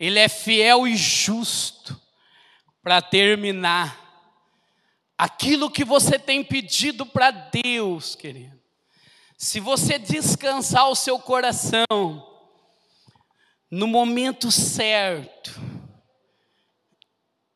ele 0.00 0.18
é 0.18 0.30
fiel 0.30 0.88
e 0.88 0.96
justo 0.96 2.05
para 2.86 3.02
terminar, 3.02 4.00
aquilo 5.18 5.68
que 5.68 5.84
você 5.84 6.20
tem 6.20 6.44
pedido 6.44 7.04
para 7.04 7.32
Deus, 7.32 8.14
querido. 8.14 8.56
Se 9.36 9.58
você 9.58 9.98
descansar 9.98 10.88
o 10.88 10.94
seu 10.94 11.18
coração 11.18 11.84
no 13.68 13.88
momento 13.88 14.52
certo, 14.52 15.50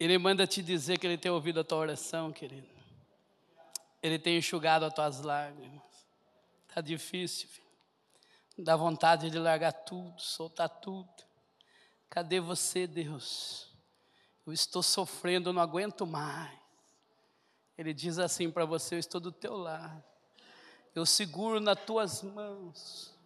Ele 0.00 0.18
manda 0.18 0.48
te 0.48 0.60
dizer 0.60 0.98
que 0.98 1.06
Ele 1.06 1.16
tem 1.16 1.30
ouvido 1.30 1.60
a 1.60 1.64
tua 1.64 1.78
oração, 1.78 2.32
querido. 2.32 2.66
Ele 4.02 4.18
tem 4.18 4.36
enxugado 4.36 4.84
as 4.84 4.92
tuas 4.92 5.20
lágrimas. 5.20 5.80
Está 6.68 6.80
difícil, 6.80 7.46
filho. 7.46 7.68
Dá 8.58 8.74
vontade 8.74 9.30
de 9.30 9.38
largar 9.38 9.70
tudo, 9.70 10.20
soltar 10.20 10.68
tudo. 10.68 11.08
Cadê 12.08 12.40
você, 12.40 12.84
Deus? 12.84 13.69
Eu 14.50 14.54
estou 14.54 14.82
sofrendo, 14.82 15.52
não 15.52 15.62
aguento 15.62 16.04
mais. 16.04 16.58
Ele 17.78 17.94
diz 17.94 18.18
assim 18.18 18.50
para 18.50 18.64
você: 18.64 18.96
Eu 18.96 18.98
estou 18.98 19.20
do 19.20 19.30
teu 19.30 19.56
lado, 19.56 20.02
eu 20.92 21.06
seguro 21.06 21.60
nas 21.60 21.78
tuas 21.84 22.22
mãos. 22.22 23.16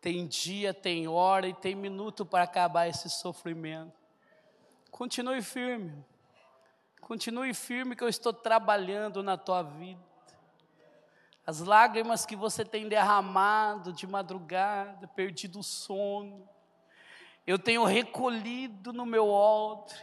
Tem 0.00 0.26
dia, 0.26 0.72
tem 0.72 1.08
hora 1.08 1.48
e 1.48 1.54
tem 1.54 1.74
minuto 1.74 2.24
para 2.24 2.44
acabar 2.44 2.86
esse 2.86 3.10
sofrimento. 3.10 3.92
Continue 4.90 5.42
firme, 5.42 6.04
continue 7.00 7.52
firme 7.52 7.96
que 7.96 8.04
eu 8.04 8.08
estou 8.08 8.32
trabalhando 8.32 9.22
na 9.22 9.36
tua 9.36 9.62
vida. 9.62 10.00
As 11.44 11.58
lágrimas 11.58 12.24
que 12.24 12.36
você 12.36 12.64
tem 12.64 12.88
derramado 12.88 13.92
de 13.92 14.06
madrugada, 14.06 15.08
perdido 15.08 15.58
o 15.58 15.64
sono, 15.64 16.48
eu 17.46 17.58
tenho 17.58 17.84
recolhido 17.84 18.92
no 18.92 19.04
meu 19.04 19.28
odre, 19.28 20.02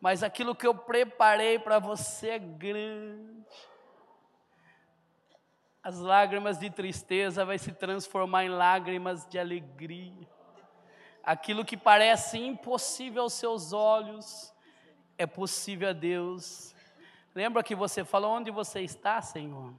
mas 0.00 0.22
aquilo 0.22 0.54
que 0.54 0.66
eu 0.66 0.74
preparei 0.74 1.60
para 1.60 1.78
você 1.78 2.30
é 2.30 2.38
grande. 2.38 3.46
As 5.80 5.98
lágrimas 5.98 6.58
de 6.58 6.70
tristeza 6.70 7.44
vai 7.44 7.56
se 7.56 7.72
transformar 7.72 8.44
em 8.44 8.48
lágrimas 8.48 9.24
de 9.26 9.38
alegria. 9.38 10.28
Aquilo 11.22 11.64
que 11.64 11.76
parece 11.76 12.36
impossível 12.36 13.22
aos 13.22 13.34
seus 13.34 13.72
olhos 13.72 14.52
é 15.16 15.26
possível 15.26 15.88
a 15.88 15.92
Deus. 15.92 16.74
Lembra 17.32 17.62
que 17.62 17.76
você 17.76 18.04
falou 18.04 18.32
onde 18.32 18.50
você 18.50 18.80
está, 18.80 19.22
Senhor? 19.22 19.72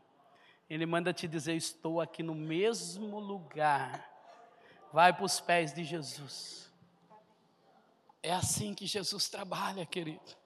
Ele 0.70 0.86
manda 0.86 1.12
te 1.12 1.28
dizer: 1.28 1.56
Estou 1.56 2.00
aqui 2.00 2.24
no 2.24 2.34
mesmo 2.34 3.20
lugar 3.20 4.13
vai 4.94 5.12
para 5.12 5.26
os 5.26 5.40
pés 5.40 5.74
de 5.74 5.84
Jesus. 5.84 6.72
É 8.22 8.32
assim 8.32 8.76
que 8.76 8.86
Jesus 8.86 9.28
trabalha, 9.28 9.88
querido. 9.88 10.38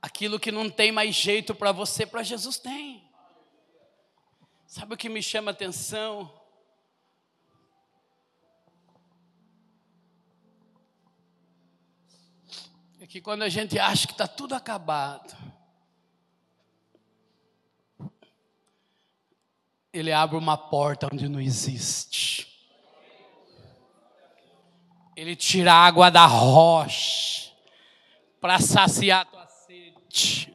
Aquilo 0.00 0.38
que 0.38 0.52
não 0.52 0.70
tem 0.70 0.92
mais 0.92 1.16
jeito 1.16 1.52
para 1.52 1.72
você, 1.72 2.06
para 2.06 2.22
Jesus 2.22 2.58
tem. 2.58 3.10
Sabe 4.68 4.94
o 4.94 4.96
que 4.96 5.08
me 5.08 5.20
chama 5.20 5.50
atenção? 5.50 6.32
É 13.00 13.06
que 13.06 13.20
quando 13.20 13.42
a 13.42 13.48
gente 13.48 13.80
acha 13.80 14.06
que 14.06 14.12
está 14.12 14.28
tudo 14.28 14.54
acabado, 14.54 15.36
Ele 19.92 20.12
abre 20.12 20.36
uma 20.36 20.56
porta 20.56 21.08
onde 21.12 21.28
não 21.28 21.40
existe. 21.40 22.29
Ele 25.20 25.36
tira 25.36 25.74
a 25.74 25.84
água 25.84 26.10
da 26.10 26.24
rocha 26.24 27.52
para 28.40 28.58
saciar 28.58 29.26
tua 29.26 29.46
sede. 29.46 30.50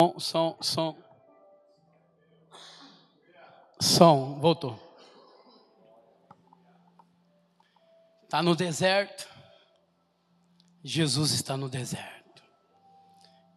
Som, 0.00 0.18
som, 0.18 0.56
som. 0.62 0.98
Som, 3.78 4.40
voltou. 4.40 4.80
Está 8.24 8.42
no 8.42 8.56
deserto. 8.56 9.28
Jesus 10.82 11.32
está 11.32 11.58
no 11.58 11.68
deserto. 11.68 12.42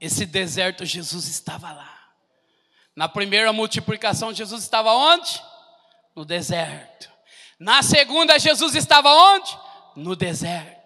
Esse 0.01 0.25
deserto, 0.25 0.83
Jesus 0.83 1.29
estava 1.29 1.71
lá. 1.71 2.11
Na 2.93 3.07
primeira 3.07 3.53
multiplicação, 3.53 4.33
Jesus 4.33 4.63
estava 4.63 4.91
onde? 4.91 5.41
No 6.15 6.25
deserto. 6.25 7.09
Na 7.59 7.81
segunda, 7.81 8.39
Jesus 8.39 8.75
estava 8.75 9.09
onde? 9.09 9.57
No 9.95 10.15
deserto. 10.15 10.79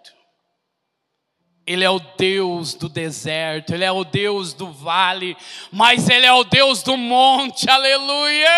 Ele 1.65 1.83
é 1.83 1.89
o 1.89 1.99
Deus 1.99 2.73
do 2.73 2.89
deserto, 2.89 3.73
Ele 3.73 3.85
é 3.85 3.91
o 3.91 4.03
Deus 4.03 4.53
do 4.53 4.71
vale, 4.71 5.37
mas 5.71 6.09
Ele 6.09 6.25
é 6.25 6.33
o 6.33 6.43
Deus 6.43 6.83
do 6.83 6.97
monte, 6.97 7.69
aleluia! 7.69 8.49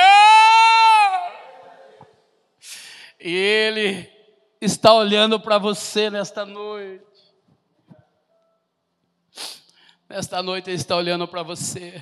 E 3.20 3.30
Ele 3.30 4.10
está 4.60 4.92
olhando 4.94 5.40
para 5.40 5.60
você 5.60 6.10
nesta 6.10 6.46
noite. 6.46 7.06
Nesta 10.10 10.42
noite 10.42 10.70
Ele 10.70 10.78
está 10.78 10.96
olhando 10.96 11.28
para 11.28 11.44
você. 11.44 12.02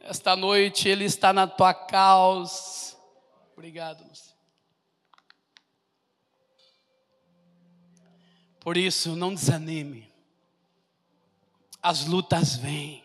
Esta 0.00 0.34
noite 0.34 0.88
Ele 0.88 1.04
está 1.04 1.32
na 1.32 1.46
tua 1.46 1.72
causa. 1.72 2.83
Obrigado, 3.54 4.04
Luci. 4.04 4.34
Por 8.60 8.76
isso, 8.76 9.14
não 9.14 9.32
desanime. 9.32 10.12
As 11.80 12.06
lutas 12.06 12.56
vêm. 12.56 13.04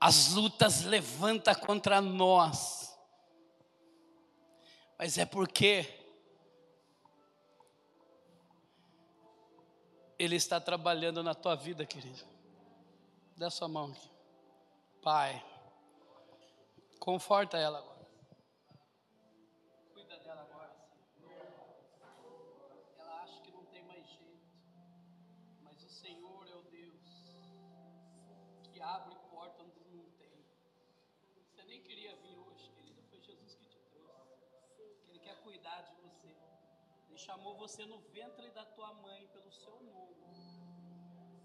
As 0.00 0.32
lutas 0.32 0.82
levantam 0.82 1.54
contra 1.54 2.00
nós. 2.00 2.98
Mas 4.98 5.18
é 5.18 5.24
porque 5.24 5.86
Ele 10.18 10.36
está 10.36 10.60
trabalhando 10.60 11.22
na 11.22 11.34
tua 11.34 11.54
vida, 11.54 11.84
querido. 11.86 12.24
Dá 13.36 13.50
sua 13.50 13.68
mão 13.68 13.92
aqui. 13.92 14.10
Pai, 15.02 15.44
conforta 16.98 17.58
ela 17.58 17.78
agora. 17.78 17.91
Chamou 37.32 37.56
você 37.56 37.86
no 37.86 37.98
ventre 38.12 38.50
da 38.50 38.62
tua 38.62 38.92
mãe 38.92 39.26
pelo 39.28 39.50
seu 39.50 39.74
nome. 39.80 40.16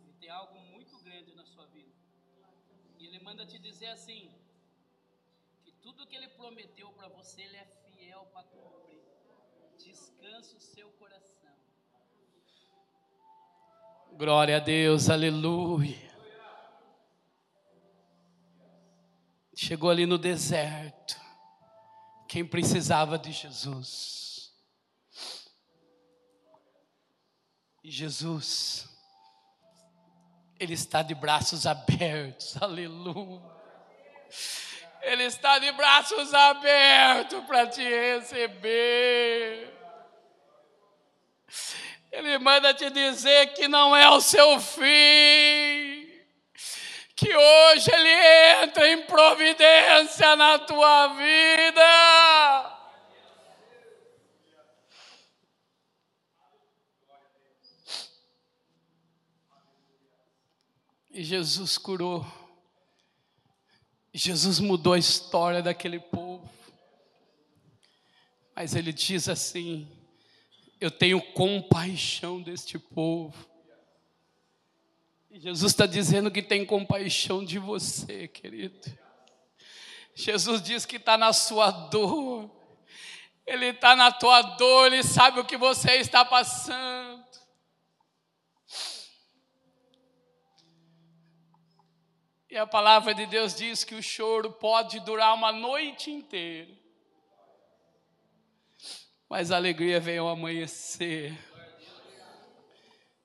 Ele 0.01 0.13
tem 0.19 0.29
algo 0.29 0.59
muito 0.59 0.99
grande 0.99 1.33
na 1.33 1.45
sua 1.45 1.65
vida. 1.67 1.95
E 2.99 3.05
ele 3.05 3.19
manda 3.19 3.45
te 3.45 3.57
dizer 3.57 3.87
assim: 3.87 4.29
que 5.63 5.71
tudo 5.71 6.05
que 6.05 6.15
ele 6.15 6.27
prometeu 6.29 6.91
para 6.91 7.07
você, 7.07 7.41
ele 7.41 7.55
é 7.55 7.65
fiel 7.85 8.25
para 8.33 8.43
cumprir. 8.43 9.01
Descansa 9.77 10.57
o 10.57 10.59
seu 10.59 10.89
coração. 10.91 11.55
Glória 14.11 14.57
a 14.57 14.59
Deus, 14.59 15.09
aleluia. 15.09 16.17
Chegou 19.55 19.89
ali 19.89 20.05
no 20.05 20.17
deserto. 20.17 21.15
Quem 22.27 22.45
precisava 22.45 23.17
de 23.17 23.31
Jesus. 23.31 24.26
Jesus 27.91 28.87
ele 30.59 30.73
está 30.73 31.03
de 31.03 31.13
braços 31.13 31.67
abertos, 31.67 32.57
aleluia. 32.61 33.41
Ele 35.01 35.23
está 35.23 35.59
de 35.59 35.71
braços 35.71 36.33
abertos 36.33 37.45
para 37.45 37.67
te 37.67 37.83
receber. 37.83 39.73
Ele 42.11 42.37
manda 42.39 42.73
te 42.73 42.89
dizer 42.89 43.53
que 43.53 43.67
não 43.67 43.95
é 43.95 44.09
o 44.09 44.19
seu 44.19 44.59
fim, 44.59 46.09
que 47.15 47.35
hoje 47.35 47.91
Ele 47.93 48.63
entra 48.63 48.89
em 48.89 49.03
providência 49.03 50.35
na 50.35 50.57
tua 50.57 51.07
vida. 51.09 52.76
Jesus 61.23 61.77
curou. 61.77 62.25
Jesus 64.13 64.59
mudou 64.59 64.93
a 64.93 64.99
história 64.99 65.61
daquele 65.61 65.99
povo. 65.99 66.49
Mas 68.55 68.75
ele 68.75 68.91
diz 68.91 69.27
assim: 69.29 69.87
Eu 70.79 70.91
tenho 70.91 71.21
compaixão 71.21 72.41
deste 72.41 72.77
povo. 72.77 73.47
Jesus 75.31 75.71
está 75.71 75.85
dizendo 75.85 76.31
que 76.31 76.41
tem 76.41 76.65
compaixão 76.65 77.45
de 77.45 77.59
você, 77.59 78.27
querido. 78.27 78.79
Jesus 80.15 80.61
diz 80.61 80.85
que 80.85 80.95
está 80.95 81.15
na 81.17 81.31
sua 81.31 81.69
dor. 81.69 82.49
Ele 83.45 83.67
está 83.67 83.95
na 83.95 84.11
tua 84.11 84.41
dor, 84.41 84.87
Ele 84.87 85.03
sabe 85.03 85.39
o 85.39 85.45
que 85.45 85.55
você 85.55 85.97
está 85.97 86.25
passando. 86.25 87.23
A 92.57 92.65
palavra 92.67 93.13
de 93.13 93.25
Deus 93.25 93.55
diz 93.55 93.83
que 93.83 93.95
o 93.95 94.01
choro 94.01 94.51
pode 94.51 94.99
durar 94.99 95.33
uma 95.33 95.51
noite 95.51 96.09
inteira. 96.09 96.73
Mas 99.29 99.51
a 99.51 99.57
alegria 99.57 99.99
vem 99.99 100.17
ao 100.17 100.27
amanhecer. 100.27 101.37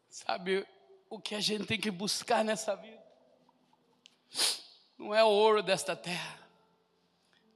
Sabe 0.08 0.66
o 1.08 1.20
que 1.20 1.34
a 1.34 1.40
gente 1.40 1.66
tem 1.66 1.80
que 1.80 1.90
buscar 1.90 2.44
nessa 2.44 2.76
vida? 2.76 3.02
Não 4.98 5.14
é 5.14 5.24
o 5.24 5.28
ouro 5.28 5.62
desta 5.62 5.96
terra, 5.96 6.38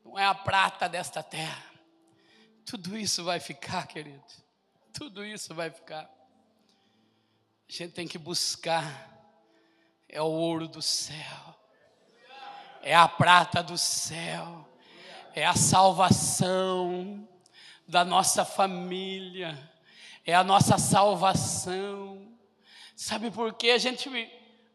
não 0.04 0.18
é 0.18 0.24
a 0.24 0.34
prata 0.34 0.88
desta 0.88 1.22
terra. 1.22 1.64
Tudo 2.64 2.96
isso 2.96 3.22
vai 3.22 3.38
ficar, 3.38 3.86
querido. 3.86 4.24
Tudo 4.92 5.24
isso 5.24 5.54
vai 5.54 5.70
ficar. 5.70 6.10
A 7.68 7.72
gente 7.72 7.92
tem 7.92 8.08
que 8.08 8.18
buscar 8.18 9.16
é 10.08 10.22
o 10.22 10.26
ouro 10.26 10.68
do 10.68 10.80
céu, 10.80 11.55
é 12.86 12.94
a 12.94 13.08
prata 13.08 13.64
do 13.64 13.76
céu, 13.76 14.64
é 15.34 15.44
a 15.44 15.56
salvação 15.56 17.28
da 17.84 18.04
nossa 18.04 18.44
família, 18.44 19.58
é 20.24 20.32
a 20.32 20.44
nossa 20.44 20.78
salvação. 20.78 22.32
Sabe 22.94 23.32
por 23.32 23.54
que 23.54 23.72
a 23.72 23.78
gente 23.78 24.08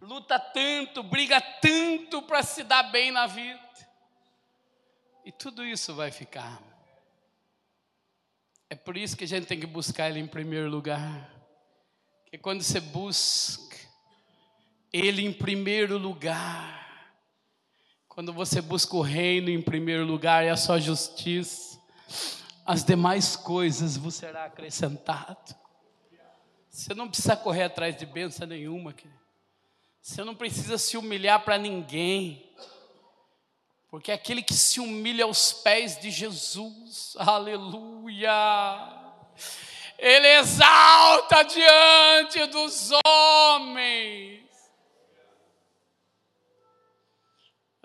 luta 0.02 0.38
tanto, 0.38 1.02
briga 1.02 1.40
tanto 1.40 2.22
para 2.24 2.44
se 2.44 2.64
dar 2.64 2.84
bem 2.84 3.14
na 3.14 3.28
vida? 3.28 3.62
E 5.24 5.32
tudo 5.32 5.64
isso 5.64 5.96
vai 5.96 6.12
ficar. 6.12 6.62
É 8.70 8.76
por 8.76 8.98
isso 8.98 9.16
que 9.16 9.24
a 9.24 9.28
gente 9.28 9.48
tem 9.48 9.58
que 9.58 9.66
buscar 9.66 10.10
Ele 10.10 10.20
em 10.20 10.28
primeiro 10.28 10.70
lugar. 10.70 11.34
Que 12.26 12.38
quando 12.38 12.62
você 12.62 12.82
busca 12.82 13.78
Ele 14.92 15.26
em 15.26 15.32
primeiro 15.32 15.98
lugar, 15.98 16.81
quando 18.14 18.34
você 18.34 18.60
busca 18.62 18.94
o 18.98 19.02
reino 19.02 19.50
em 19.50 19.62
primeiro 19.62 20.06
lugar 20.06 20.46
e 20.46 20.50
a 20.50 20.58
sua 20.58 20.82
justiça, 20.82 21.80
as 22.66 22.84
demais 22.84 23.38
coisas 23.38 23.96
vos 23.96 24.16
será 24.16 24.44
acrescentado. 24.46 25.56
Você 26.70 26.94
não 26.94 27.08
precisa 27.08 27.38
correr 27.38 27.64
atrás 27.64 27.96
de 27.96 28.06
bênção 28.06 28.46
nenhuma, 28.46 28.92
querido. 28.92 29.18
Você 30.02 30.26
não 30.26 30.36
precisa 30.36 30.78
se 30.78 30.98
humilhar 30.98 31.46
para 31.46 31.58
ninguém. 31.58 32.54
Porque 33.90 34.12
aquele 34.12 34.44
que 34.44 34.56
se 34.56 34.82
humilha 34.82 35.24
aos 35.24 35.54
pés 35.54 35.98
de 35.98 36.12
Jesus, 36.12 37.16
aleluia, 37.18 38.30
ele 39.98 40.28
exalta 40.38 41.44
diante 41.44 42.46
dos 42.48 42.92
homens. 43.06 44.41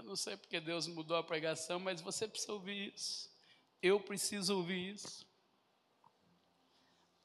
Não 0.07 0.15
sei 0.15 0.37
porque 0.37 0.61
Deus 0.61 0.87
mudou 0.87 1.17
a 1.17 1.23
pregação, 1.23 1.81
mas 1.81 2.01
você 2.01 2.29
precisa 2.29 2.53
ouvir 2.53 2.95
isso. 2.95 3.29
Eu 3.83 3.99
preciso 3.99 4.57
ouvir 4.57 4.95
isso. 4.95 5.27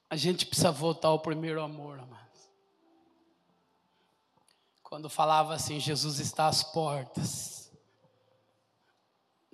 A 0.09 0.15
gente 0.15 0.47
precisa 0.47 0.71
voltar 0.71 1.09
ao 1.09 1.19
primeiro 1.19 1.61
amor, 1.61 1.99
amados. 1.99 2.49
Quando 4.81 5.09
falava 5.09 5.53
assim, 5.53 5.79
Jesus 5.79 6.19
está 6.19 6.47
às 6.47 6.63
portas. 6.63 7.71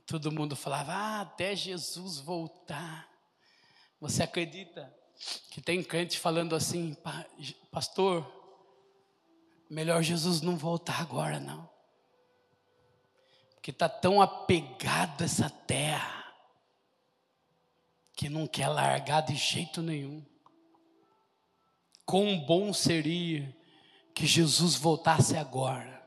Todo 0.05 0.31
mundo 0.31 0.55
falava, 0.55 0.93
ah, 0.93 1.21
até 1.21 1.53
Jesus 1.53 2.19
voltar. 2.19 3.11
Você 3.99 4.23
acredita 4.23 4.91
que 5.51 5.59
tem 5.59 5.83
crente 5.83 6.17
falando 6.17 6.55
assim, 6.55 6.95
pastor, 7.69 8.25
melhor 9.69 10.01
Jesus 10.01 10.39
não 10.39 10.55
voltar 10.55 11.01
agora, 11.01 11.41
não. 11.41 11.76
Porque 13.67 13.75
está 13.75 13.89
tão 13.89 14.21
apegado 14.21 15.21
a 15.21 15.25
essa 15.25 15.49
terra, 15.49 16.34
que 18.13 18.30
não 18.30 18.47
quer 18.47 18.69
largar 18.69 19.19
de 19.19 19.36
jeito 19.36 19.82
nenhum. 19.82 20.25
Quão 22.06 22.39
bom 22.39 22.71
seria 22.71 23.53
que 24.15 24.25
Jesus 24.25 24.75
voltasse 24.75 25.36
agora. 25.36 26.01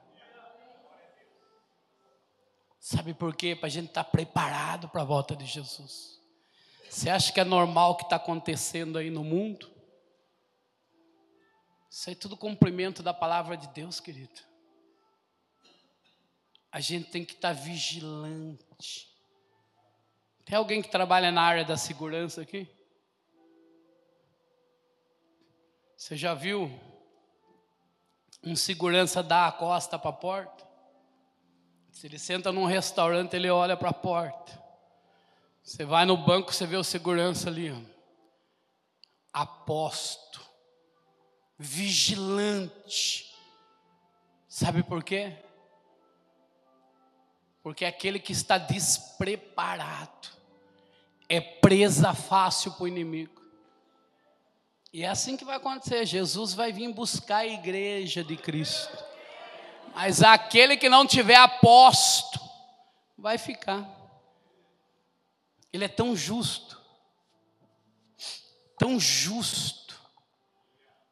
Sabe 2.78 3.12
por 3.12 3.36
quê? 3.36 3.54
Para 3.54 3.66
a 3.66 3.70
gente 3.70 3.88
estar 3.88 4.04
tá 4.04 4.10
preparado 4.10 4.88
para 4.88 5.02
a 5.02 5.04
volta 5.04 5.36
de 5.36 5.44
Jesus. 5.44 6.18
Você 6.88 7.10
acha 7.10 7.30
que 7.30 7.40
é 7.40 7.44
normal 7.44 7.90
o 7.90 7.96
que 7.96 8.04
está 8.04 8.16
acontecendo 8.16 8.96
aí 8.96 9.10
no 9.10 9.22
mundo? 9.22 9.70
Isso 11.90 12.08
é 12.08 12.14
tudo 12.14 12.38
cumprimento 12.38 13.02
da 13.02 13.12
palavra 13.12 13.54
de 13.54 13.68
Deus, 13.68 14.00
querido. 14.00 14.49
A 16.72 16.80
gente 16.80 17.10
tem 17.10 17.24
que 17.24 17.32
estar 17.32 17.54
tá 17.54 17.60
vigilante. 17.60 19.08
Tem 20.44 20.56
alguém 20.56 20.80
que 20.82 20.90
trabalha 20.90 21.30
na 21.30 21.42
área 21.42 21.64
da 21.64 21.76
segurança 21.76 22.42
aqui? 22.42 22.68
Você 25.96 26.16
já 26.16 26.32
viu 26.34 26.70
um 28.42 28.56
segurança 28.56 29.22
dar 29.22 29.48
a 29.48 29.52
costa 29.52 29.98
para 29.98 30.10
a 30.10 30.14
porta? 30.14 30.66
Se 31.90 32.06
ele 32.06 32.18
senta 32.18 32.50
num 32.50 32.64
restaurante, 32.64 33.34
ele 33.34 33.50
olha 33.50 33.76
para 33.76 33.90
a 33.90 33.94
porta. 33.94 34.60
Você 35.62 35.84
vai 35.84 36.04
no 36.04 36.16
banco, 36.16 36.52
você 36.52 36.66
vê 36.66 36.76
o 36.76 36.82
segurança 36.82 37.48
ali, 37.48 37.70
aposto, 39.32 40.40
vigilante. 41.58 43.32
Sabe 44.48 44.82
por 44.82 45.04
quê? 45.04 45.36
Porque 47.62 47.84
aquele 47.84 48.18
que 48.18 48.32
está 48.32 48.58
despreparado 48.58 50.28
é 51.28 51.40
presa 51.40 52.14
fácil 52.14 52.72
para 52.72 52.84
o 52.84 52.88
inimigo. 52.88 53.40
E 54.92 55.04
é 55.04 55.08
assim 55.08 55.36
que 55.36 55.44
vai 55.44 55.56
acontecer. 55.56 56.04
Jesus 56.04 56.52
vai 56.54 56.72
vir 56.72 56.92
buscar 56.92 57.38
a 57.38 57.46
igreja 57.46 58.24
de 58.24 58.36
Cristo. 58.36 59.04
Mas 59.94 60.22
aquele 60.22 60.76
que 60.76 60.88
não 60.88 61.06
tiver 61.06 61.36
aposto, 61.36 62.40
vai 63.16 63.38
ficar. 63.38 63.88
Ele 65.72 65.84
é 65.84 65.88
tão 65.88 66.16
justo, 66.16 66.80
tão 68.78 68.98
justo, 68.98 70.00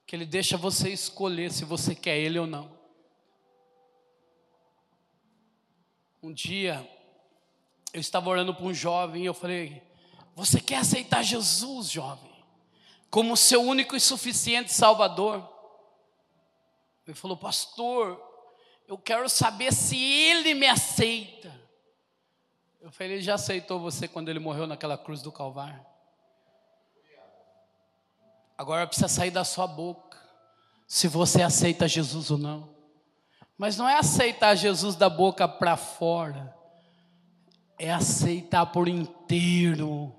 que 0.07 0.17
ele 0.17 0.27
deixa 0.27 0.57
você 0.57 0.89
escolher 0.89 1.53
se 1.53 1.65
você 1.65 1.95
quer 1.95 2.19
ele 2.19 2.39
ou 2.39 2.47
não. 2.47 2.78
Um 6.23 6.33
dia, 6.33 6.89
eu 7.93 8.01
estava 8.01 8.29
orando 8.29 8.55
para 8.55 8.65
um 8.65 8.75
jovem 8.75 9.23
e 9.23 9.27
eu 9.27 9.35
falei: 9.35 9.83
Você 10.35 10.61
quer 10.61 10.77
aceitar 10.77 11.23
Jesus, 11.23 11.91
jovem? 11.91 12.29
como 13.11 13.37
seu 13.37 13.63
único 13.63 13.97
e 13.97 14.01
suficiente 14.01 14.73
Salvador. 14.73 15.49
Ele 17.07 17.15
falou, 17.15 17.37
pastor, 17.37 18.23
eu 18.87 18.99
quero 18.99 19.29
saber 19.29 19.73
se 19.73 19.97
ele 19.97 20.55
me 20.55 20.67
aceita. 20.67 21.59
Eu 22.81 22.91
falei, 22.93 23.15
ele 23.15 23.23
já 23.23 23.35
aceitou 23.35 23.81
você 23.81 24.07
quando 24.07 24.29
ele 24.29 24.39
morreu 24.39 24.67
naquela 24.67 24.97
cruz 24.97 25.23
do 25.23 25.33
Calvário. 25.33 25.85
Agora 28.57 28.87
precisa 28.87 29.09
sair 29.09 29.31
da 29.31 29.45
sua 29.45 29.67
boca 29.67 30.19
se 30.87 31.07
você 31.07 31.43
aceita 31.43 31.89
Jesus 31.89 32.31
ou 32.31 32.39
não. 32.39 32.78
Mas 33.59 33.77
não 33.77 33.89
é 33.89 33.99
aceitar 33.99 34.55
Jesus 34.55 34.95
da 34.95 35.11
boca 35.11 35.47
para 35.47 35.77
fora, 35.77 36.55
é 37.77 37.93
aceitar 37.93 38.65
por 38.67 38.89
inteiro 38.89 40.15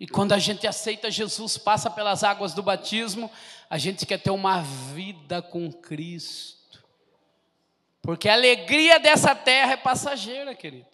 e 0.00 0.06
quando 0.06 0.32
a 0.32 0.38
gente 0.38 0.66
aceita 0.66 1.10
Jesus, 1.10 1.58
passa 1.58 1.90
pelas 1.90 2.24
águas 2.24 2.54
do 2.54 2.62
batismo, 2.62 3.30
a 3.68 3.76
gente 3.76 4.06
quer 4.06 4.16
ter 4.16 4.30
uma 4.30 4.62
vida 4.62 5.42
com 5.42 5.70
Cristo. 5.70 6.82
Porque 8.00 8.26
a 8.26 8.32
alegria 8.32 8.98
dessa 8.98 9.34
terra 9.34 9.72
é 9.72 9.76
passageira, 9.76 10.54
querido. 10.54 10.88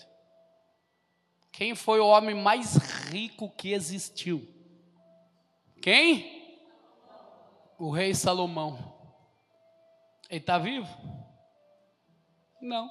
Quem 1.53 1.77
foi 1.77 2.01
o 2.01 2.09
homem 2.09 2.35
mais 2.35 2.75
rico 3.09 3.49
que 3.49 3.73
existiu? 3.73 4.45
Quem? 5.81 6.59
O 7.79 7.91
rei 7.91 8.13
Salomão. 8.13 8.93
Ele 10.29 10.41
está 10.41 10.59
vivo? 10.59 10.89
Não. 12.61 12.91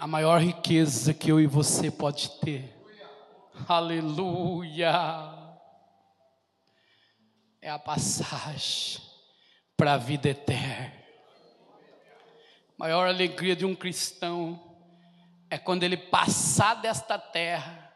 a 0.00 0.06
maior 0.06 0.40
riqueza 0.40 1.12
que 1.12 1.30
eu 1.30 1.38
e 1.38 1.46
você 1.46 1.90
pode 1.90 2.30
ter. 2.40 2.74
Aleluia! 3.68 4.90
É 7.60 7.68
a 7.68 7.78
passagem 7.78 9.02
para 9.76 9.92
a 9.92 9.96
vida 9.98 10.30
eterna. 10.30 10.94
A 12.78 12.78
maior 12.78 13.06
alegria 13.06 13.54
de 13.54 13.66
um 13.66 13.74
cristão 13.74 14.58
é 15.50 15.58
quando 15.58 15.82
ele 15.82 15.98
passar 15.98 16.76
desta 16.76 17.18
terra, 17.18 17.92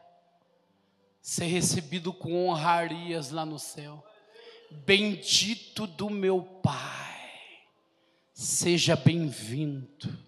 ser 1.23 1.47
recebido 1.47 2.13
com 2.13 2.51
honrarias 2.51 3.31
lá 3.31 3.47
no 3.47 3.59
céu. 3.59 4.05
Bendito 4.71 5.87
do 5.87 6.11
meu 6.11 6.43
Pai, 6.63 7.04
seja 8.35 8.97
bem-vindo 8.97 10.19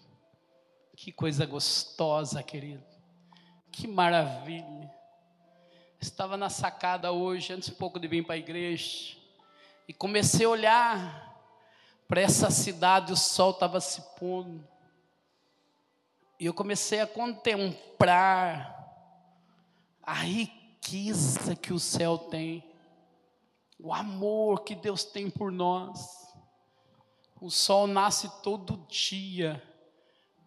que 0.95 1.11
coisa 1.11 1.45
gostosa, 1.45 2.41
querido. 2.41 2.85
Que 3.73 3.89
maravilha. 3.89 4.95
Estava 6.01 6.37
na 6.37 6.49
sacada 6.49 7.11
hoje, 7.11 7.53
antes 7.53 7.69
um 7.69 7.75
pouco 7.75 7.99
de 7.99 8.07
vir 8.07 8.25
para 8.25 8.37
a 8.37 8.39
igreja, 8.39 9.17
e 9.89 9.93
comecei 9.93 10.47
a 10.47 10.51
olhar 10.51 11.27
para 12.07 12.21
essa 12.21 12.49
cidade, 12.49 13.13
o 13.13 13.17
sol 13.17 13.51
estava 13.51 13.81
se 13.81 14.01
pondo. 14.17 14.67
E 16.39 16.47
eu 16.47 16.55
comecei 16.55 17.01
a 17.01 17.07
contemplar 17.09 18.73
a 20.01 20.15
riqueza 20.15 21.57
que 21.57 21.73
o 21.73 21.81
céu 21.81 22.17
tem, 22.17 22.63
o 23.81 23.93
amor 23.93 24.63
que 24.63 24.77
Deus 24.77 25.03
tem 25.03 25.29
por 25.29 25.51
nós. 25.51 26.26
O 27.39 27.51
sol 27.51 27.87
nasce 27.87 28.31
todo 28.43 28.87
dia 28.89 29.63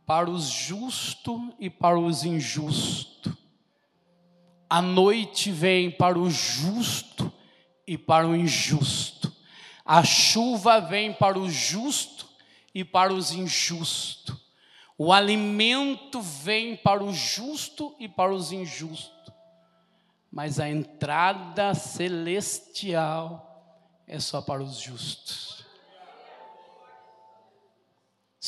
para 0.08 0.30
os 0.30 0.46
justos 0.46 1.40
e 1.60 1.70
para 1.70 2.00
os 2.00 2.24
injustos. 2.24 3.32
A 4.68 4.82
noite 4.82 5.52
vem 5.52 5.92
para 5.92 6.18
o 6.18 6.30
justo 6.32 7.32
e 7.86 7.96
para 7.96 8.28
o 8.28 8.36
injusto. 8.36 9.32
A 9.86 10.04
chuva 10.04 10.80
vem 10.80 11.14
para 11.14 11.38
o 11.38 11.48
justo 11.48 12.28
e 12.74 12.84
para 12.84 13.14
os 13.14 13.32
injustos. 13.32 14.36
O 14.98 15.14
alimento 15.14 16.22
vem 16.22 16.76
para 16.76 17.04
o 17.04 17.14
justo 17.14 17.96
e 18.00 18.08
para 18.08 18.34
os 18.34 18.52
injustos. 18.52 19.32
Mas 20.32 20.60
a 20.60 20.68
entrada 20.68 21.74
celestial 21.76 23.46
é 24.08 24.20
só 24.20 24.42
para 24.42 24.64
os 24.64 24.80
justos 24.80 25.59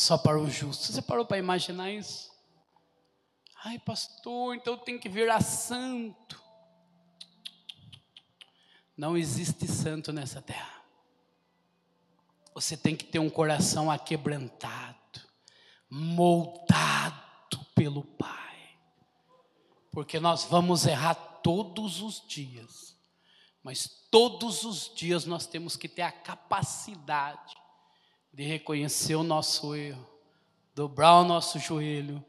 só 0.02 0.18
para 0.18 0.40
o 0.40 0.50
justo. 0.50 0.92
Você 0.92 1.02
parou 1.02 1.26
para 1.26 1.38
imaginar 1.38 1.92
isso? 1.92 2.32
Ai, 3.64 3.78
pastor, 3.80 4.56
então 4.56 4.76
tem 4.78 4.98
que 4.98 5.08
virar 5.08 5.42
santo. 5.42 6.42
Não 8.98 9.16
existe 9.16 9.68
santo 9.68 10.12
nessa 10.12 10.42
terra. 10.42 10.82
Você 12.54 12.76
tem 12.76 12.96
que 12.96 13.06
ter 13.06 13.20
um 13.20 13.30
coração 13.30 13.90
aquebrantado, 13.90 15.22
moldado 15.90 17.66
pelo 17.76 18.04
Pai. 18.04 18.78
Porque 19.92 20.20
nós 20.20 20.46
vamos 20.46 20.86
errar 20.86 21.14
todos 21.16 22.02
os 22.02 22.26
dias. 22.28 22.98
Mas 23.64 23.88
todos 24.10 24.64
os 24.64 24.94
dias 24.94 25.26
nós 25.26 25.46
temos 25.46 25.76
que 25.76 25.88
ter 25.88 26.02
a 26.02 26.12
capacidade 26.12 27.61
de 28.34 28.44
reconhecer 28.44 29.16
o 29.16 29.24
nosso 29.24 29.76
erro, 29.76 30.08
dobrar 30.74 31.20
o 31.20 31.26
nosso 31.26 31.60
joelho 31.60 32.24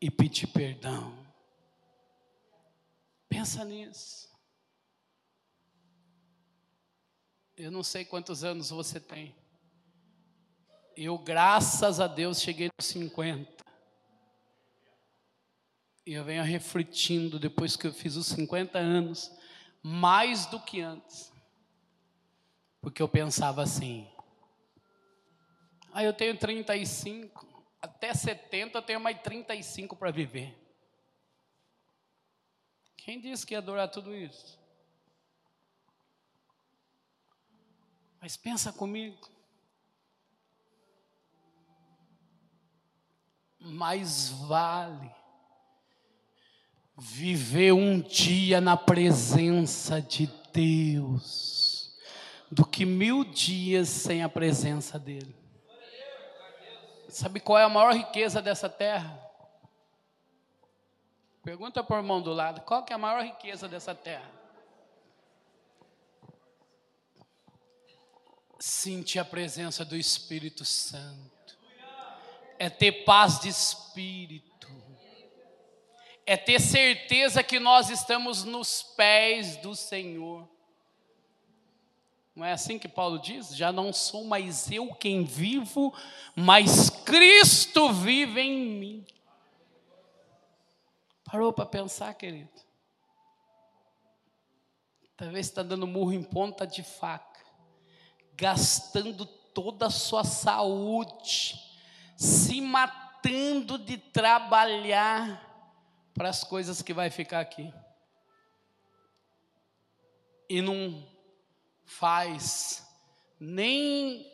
e 0.00 0.10
pedir 0.10 0.46
perdão. 0.46 1.16
Pensa 3.28 3.64
nisso. 3.64 4.30
Eu 7.56 7.70
não 7.70 7.82
sei 7.82 8.04
quantos 8.04 8.44
anos 8.44 8.70
você 8.70 9.00
tem. 9.00 9.34
Eu, 10.96 11.16
graças 11.18 12.00
a 12.00 12.06
Deus, 12.06 12.40
cheguei 12.40 12.70
nos 12.78 12.86
50. 12.86 13.62
E 16.04 16.14
eu 16.14 16.24
venho 16.24 16.42
refletindo, 16.42 17.38
depois 17.38 17.76
que 17.76 17.86
eu 17.86 17.92
fiz 17.92 18.16
os 18.16 18.26
50 18.26 18.78
anos, 18.78 19.30
mais 19.82 20.46
do 20.46 20.60
que 20.60 20.80
antes. 20.80 21.32
Porque 22.80 23.00
eu 23.00 23.08
pensava 23.08 23.62
assim: 23.62 24.11
ah, 25.92 26.02
eu 26.02 26.12
tenho 26.14 26.36
35, 26.38 27.46
até 27.80 28.14
70 28.14 28.78
eu 28.78 28.82
tenho 28.82 29.00
mais 29.00 29.20
35 29.20 29.94
para 29.94 30.10
viver. 30.10 30.58
Quem 32.96 33.20
disse 33.20 33.44
que 33.44 33.54
ia 33.54 33.60
durar 33.60 33.90
tudo 33.90 34.14
isso? 34.14 34.58
Mas 38.20 38.36
pensa 38.36 38.72
comigo. 38.72 39.28
Mais 43.58 44.28
vale 44.28 45.10
viver 46.96 47.72
um 47.72 48.00
dia 48.00 48.60
na 48.60 48.76
presença 48.76 50.00
de 50.00 50.30
Deus 50.52 51.98
do 52.50 52.64
que 52.64 52.84
mil 52.84 53.24
dias 53.24 53.88
sem 53.88 54.22
a 54.22 54.28
presença 54.28 54.98
dEle. 54.98 55.41
Sabe 57.12 57.40
qual 57.40 57.58
é 57.58 57.64
a 57.64 57.68
maior 57.68 57.92
riqueza 57.92 58.40
dessa 58.40 58.70
terra? 58.70 59.20
Pergunta 61.44 61.84
para 61.84 61.96
o 61.96 61.98
irmão 61.98 62.22
do 62.22 62.32
lado: 62.32 62.62
qual 62.62 62.82
que 62.84 62.92
é 62.92 62.96
a 62.96 62.98
maior 62.98 63.22
riqueza 63.22 63.68
dessa 63.68 63.94
terra? 63.94 64.30
Sentir 68.58 69.18
a 69.18 69.26
presença 69.26 69.84
do 69.84 69.94
Espírito 69.94 70.64
Santo, 70.64 71.58
é 72.58 72.70
ter 72.70 73.04
paz 73.04 73.40
de 73.40 73.48
espírito, 73.50 74.70
é 76.24 76.34
ter 76.38 76.60
certeza 76.60 77.42
que 77.42 77.60
nós 77.60 77.90
estamos 77.90 78.42
nos 78.42 78.82
pés 78.82 79.58
do 79.58 79.76
Senhor. 79.76 80.48
Não 82.34 82.46
é 82.46 82.52
assim 82.52 82.78
que 82.78 82.88
Paulo 82.88 83.18
diz? 83.18 83.54
Já 83.54 83.70
não 83.70 83.92
sou 83.92 84.24
mais 84.24 84.70
eu 84.70 84.94
quem 84.94 85.24
vivo, 85.24 85.94
mas 86.34 86.88
Cristo 86.88 87.92
vive 87.92 88.40
em 88.40 88.66
mim. 88.78 89.06
Parou 91.24 91.52
para 91.52 91.66
pensar, 91.66 92.14
querido? 92.14 92.50
Talvez 95.16 95.46
está 95.46 95.62
dando 95.62 95.86
murro 95.86 96.12
em 96.12 96.22
ponta 96.22 96.66
de 96.66 96.82
faca, 96.82 97.40
gastando 98.34 99.26
toda 99.26 99.86
a 99.86 99.90
sua 99.90 100.24
saúde, 100.24 101.54
se 102.16 102.60
matando 102.60 103.78
de 103.78 103.98
trabalhar 103.98 105.48
para 106.14 106.30
as 106.30 106.42
coisas 106.42 106.80
que 106.80 106.94
vai 106.94 107.10
ficar 107.10 107.40
aqui. 107.40 107.72
E 110.48 110.60
não 110.60 111.11
faz 111.98 112.86
nem 113.38 114.30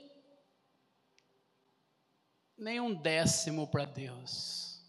nem 2.56 2.80
um 2.80 2.92
décimo 2.92 3.68
para 3.68 3.84
Deus. 3.84 4.82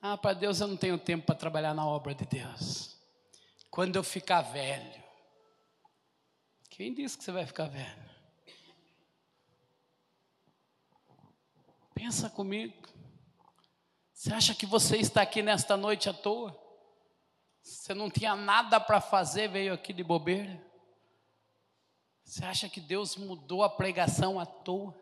Ah, 0.00 0.16
para 0.16 0.34
Deus 0.34 0.60
eu 0.60 0.68
não 0.68 0.76
tenho 0.76 0.96
tempo 0.96 1.26
para 1.26 1.34
trabalhar 1.34 1.74
na 1.74 1.84
obra 1.84 2.14
de 2.14 2.24
Deus. 2.24 2.96
Quando 3.70 3.96
eu 3.96 4.04
ficar 4.04 4.42
velho. 4.42 5.04
Quem 6.70 6.94
disse 6.94 7.18
que 7.18 7.24
você 7.24 7.32
vai 7.32 7.44
ficar 7.44 7.66
velho? 7.66 8.10
Pensa 11.94 12.30
comigo. 12.30 12.74
Você 14.12 14.32
acha 14.32 14.54
que 14.54 14.66
você 14.66 14.98
está 14.98 15.22
aqui 15.22 15.42
nesta 15.42 15.76
noite 15.76 16.08
à 16.08 16.14
toa? 16.14 16.65
Você 17.66 17.92
não 17.92 18.08
tinha 18.08 18.36
nada 18.36 18.78
para 18.78 19.00
fazer, 19.00 19.48
veio 19.48 19.74
aqui 19.74 19.92
de 19.92 20.04
bobeira? 20.04 20.64
Você 22.24 22.44
acha 22.44 22.68
que 22.68 22.80
Deus 22.80 23.16
mudou 23.16 23.64
a 23.64 23.68
pregação 23.68 24.38
à 24.38 24.46
toa? 24.46 24.94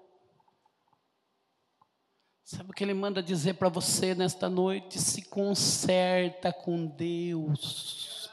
Sabe 2.43 2.71
o 2.71 2.73
que 2.73 2.83
Ele 2.83 2.95
manda 2.95 3.23
dizer 3.23 3.55
para 3.55 3.69
você 3.69 4.15
nesta 4.15 4.49
noite? 4.49 4.99
Se 4.99 5.21
conserta 5.21 6.55
com 6.55 6.87
Deus. 6.87 8.31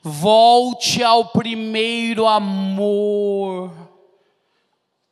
Volte 0.00 1.02
ao 1.02 1.32
primeiro 1.32 2.28
amor. 2.28 3.89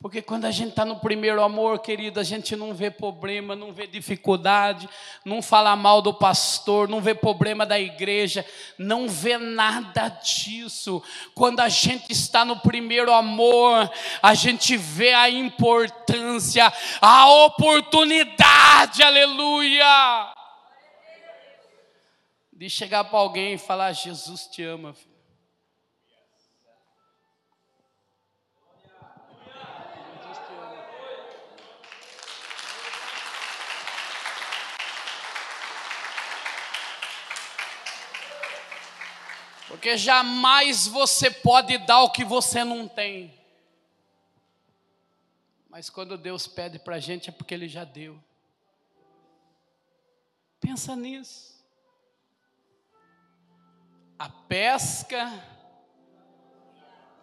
Porque 0.01 0.23
quando 0.23 0.45
a 0.45 0.53
gente 0.53 0.71
está 0.71 0.85
no 0.85 1.01
primeiro 1.01 1.43
amor, 1.43 1.81
querido, 1.81 2.21
a 2.21 2.23
gente 2.23 2.55
não 2.55 2.73
vê 2.73 2.89
problema, 2.89 3.57
não 3.57 3.73
vê 3.73 3.85
dificuldade, 3.85 4.89
não 5.25 5.43
fala 5.43 5.75
mal 5.75 6.01
do 6.01 6.15
pastor, 6.15 6.89
não 6.89 7.01
vê 7.01 7.17
problema 7.17 7.67
da 7.67 7.81
igreja, 7.81 8.47
não 8.79 9.09
vê 9.09 9.37
nada 9.37 10.09
disso. 10.09 11.03
Quando 11.35 11.59
a 11.59 11.69
gente 11.69 12.13
está 12.13 12.45
no 12.45 12.61
primeiro 12.61 13.13
amor, 13.13 13.91
a 14.23 14.35
gente 14.35 14.77
vê 14.77 15.13
a 15.15 15.29
importância, 15.29 16.73
a 17.01 17.29
oportunidade, 17.47 19.03
aleluia, 19.03 20.33
de 22.53 22.71
chegar 22.71 23.03
para 23.03 23.19
alguém 23.19 23.55
e 23.55 23.59
falar: 23.59 23.93
Jesus 23.93 24.47
te 24.47 24.63
ama, 24.63 24.95
filho. 24.95 25.08
Porque 39.69 39.99
jamais 39.99 40.87
você 40.87 41.31
pode 41.31 41.77
dar 41.77 42.03
o 42.03 42.11
que 42.11 42.25
você 42.25 42.65
não 42.65 42.89
tem. 42.89 43.39
Mas 45.69 45.91
quando 45.91 46.17
Deus 46.17 46.47
pede 46.47 46.79
para 46.79 46.97
a 46.97 46.99
gente 46.99 47.29
é 47.29 47.33
porque 47.33 47.53
Ele 47.53 47.69
já 47.69 47.85
deu. 47.85 48.19
Pensa 50.59 50.97
nisso. 50.97 51.63
A 54.19 54.31
pesca 54.31 55.31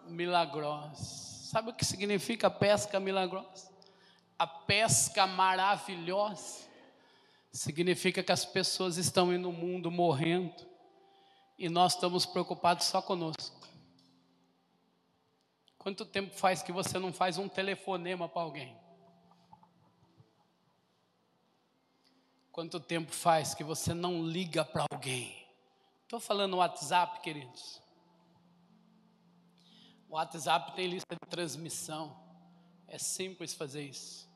milagrosa. 0.06 1.04
Sabe 1.50 1.70
o 1.70 1.74
que 1.74 1.84
significa 1.84 2.48
pesca 2.48 3.00
milagrosa? 3.00 3.68
A 4.38 4.46
pesca 4.46 5.26
maravilhosa 5.26 6.64
significa 7.50 8.22
que 8.22 8.32
as 8.32 8.44
pessoas 8.44 8.96
estão 8.98 9.26
no 9.32 9.50
mundo 9.50 9.90
morrendo 9.90 10.75
e 11.58 11.68
nós 11.68 11.94
estamos 11.94 12.26
preocupados 12.26 12.86
só 12.86 13.00
conosco. 13.00 13.66
Quanto 15.78 16.04
tempo 16.04 16.34
faz 16.34 16.62
que 16.62 16.72
você 16.72 16.98
não 16.98 17.12
faz 17.12 17.38
um 17.38 17.48
telefonema 17.48 18.28
para 18.28 18.42
alguém? 18.42 18.76
Quanto 22.50 22.80
tempo 22.80 23.12
faz 23.12 23.54
que 23.54 23.62
você 23.62 23.94
não 23.94 24.22
liga 24.22 24.64
para 24.64 24.84
alguém? 24.90 25.46
Estou 26.02 26.18
falando 26.18 26.56
WhatsApp, 26.56 27.20
queridos. 27.20 27.82
O 30.08 30.14
WhatsApp 30.14 30.74
tem 30.74 30.86
lista 30.86 31.14
de 31.14 31.28
transmissão. 31.28 32.16
É 32.88 32.98
simples 32.98 33.52
fazer 33.52 33.82
isso. 33.82 34.26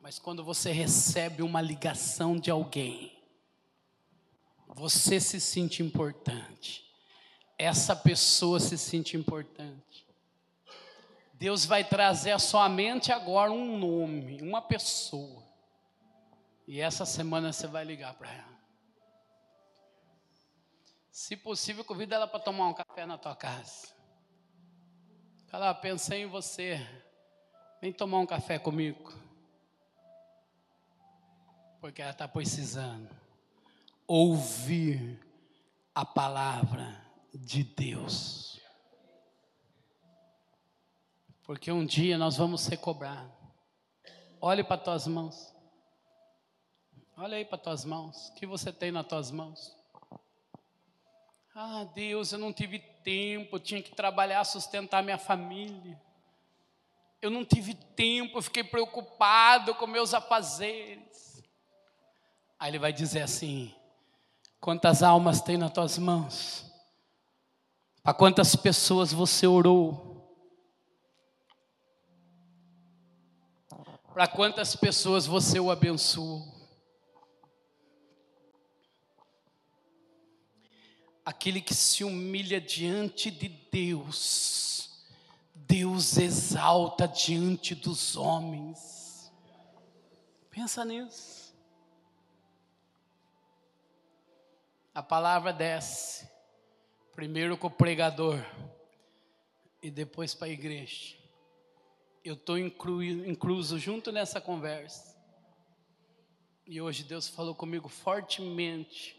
Mas 0.00 0.18
quando 0.18 0.44
você 0.44 0.70
recebe 0.70 1.42
uma 1.42 1.60
ligação 1.60 2.38
de 2.38 2.50
alguém, 2.50 3.15
você 4.76 5.18
se 5.18 5.40
sente 5.40 5.82
importante. 5.82 6.84
Essa 7.56 7.96
pessoa 7.96 8.60
se 8.60 8.76
sente 8.76 9.16
importante. 9.16 10.06
Deus 11.32 11.64
vai 11.64 11.82
trazer 11.82 12.32
à 12.32 12.38
sua 12.38 12.68
mente 12.68 13.10
agora 13.10 13.50
um 13.50 13.78
nome, 13.78 14.42
uma 14.42 14.60
pessoa. 14.60 15.42
E 16.68 16.78
essa 16.78 17.06
semana 17.06 17.54
você 17.54 17.66
vai 17.66 17.86
ligar 17.86 18.12
para 18.14 18.30
ela. 18.30 18.56
Se 21.10 21.34
possível, 21.36 21.82
convida 21.82 22.16
ela 22.16 22.28
para 22.28 22.40
tomar 22.40 22.68
um 22.68 22.74
café 22.74 23.06
na 23.06 23.16
tua 23.16 23.34
casa. 23.34 23.88
Fala, 25.46 25.74
pensei 25.74 26.24
em 26.24 26.26
você. 26.26 26.86
Vem 27.80 27.94
tomar 27.94 28.18
um 28.18 28.26
café 28.26 28.58
comigo. 28.58 29.10
Porque 31.80 32.02
ela 32.02 32.10
está 32.10 32.28
precisando 32.28 33.25
ouvir 34.06 35.20
a 35.94 36.04
palavra 36.04 37.00
de 37.34 37.64
Deus. 37.64 38.60
Porque 41.42 41.70
um 41.70 41.84
dia 41.84 42.18
nós 42.18 42.36
vamos 42.36 42.60
ser 42.60 42.76
cobrados. 42.78 43.32
Olhe 44.40 44.64
para 44.64 44.76
tuas 44.76 45.06
mãos. 45.06 45.54
Olha 47.16 47.36
aí 47.36 47.44
para 47.44 47.56
tuas 47.56 47.84
mãos. 47.84 48.28
O 48.28 48.34
que 48.34 48.46
você 48.46 48.72
tem 48.72 48.90
nas 48.90 49.06
tuas 49.06 49.30
mãos? 49.30 49.74
Ah, 51.54 51.84
Deus, 51.94 52.32
eu 52.32 52.38
não 52.38 52.52
tive 52.52 52.78
tempo, 52.78 53.56
eu 53.56 53.60
tinha 53.60 53.82
que 53.82 53.94
trabalhar, 53.94 54.44
sustentar 54.44 55.02
minha 55.02 55.16
família. 55.16 55.98
Eu 57.22 57.30
não 57.30 57.44
tive 57.44 57.74
tempo, 57.74 58.36
eu 58.36 58.42
fiquei 58.42 58.62
preocupado 58.62 59.74
com 59.74 59.86
meus 59.86 60.12
afazeres. 60.12 61.42
Aí 62.58 62.70
ele 62.70 62.78
vai 62.78 62.92
dizer 62.92 63.22
assim: 63.22 63.74
quantas 64.66 65.00
almas 65.00 65.40
tem 65.40 65.56
nas 65.56 65.72
tuas 65.72 65.96
mãos? 65.96 66.64
Para 68.02 68.12
quantas 68.12 68.56
pessoas 68.56 69.12
você 69.12 69.46
orou? 69.46 70.28
Para 74.12 74.26
quantas 74.26 74.74
pessoas 74.74 75.24
você 75.24 75.60
o 75.60 75.70
abençoou? 75.70 76.52
aquele 81.24 81.60
que 81.60 81.74
se 81.74 82.04
humilha 82.04 82.60
diante 82.60 83.32
de 83.32 83.48
Deus, 83.48 85.06
Deus 85.52 86.16
exalta 86.18 87.06
diante 87.08 87.74
dos 87.74 88.16
homens. 88.16 89.32
Pensa 90.48 90.84
nisso. 90.84 91.35
A 94.96 95.02
palavra 95.02 95.52
desce, 95.52 96.26
primeiro 97.14 97.58
com 97.58 97.66
o 97.66 97.70
pregador 97.70 98.42
e 99.82 99.90
depois 99.90 100.34
para 100.34 100.46
a 100.46 100.50
igreja. 100.50 101.14
Eu 102.24 102.32
estou 102.32 102.56
incluso 102.56 103.78
junto 103.78 104.10
nessa 104.10 104.40
conversa. 104.40 105.14
E 106.64 106.80
hoje 106.80 107.04
Deus 107.04 107.28
falou 107.28 107.54
comigo 107.54 107.90
fortemente 107.90 109.14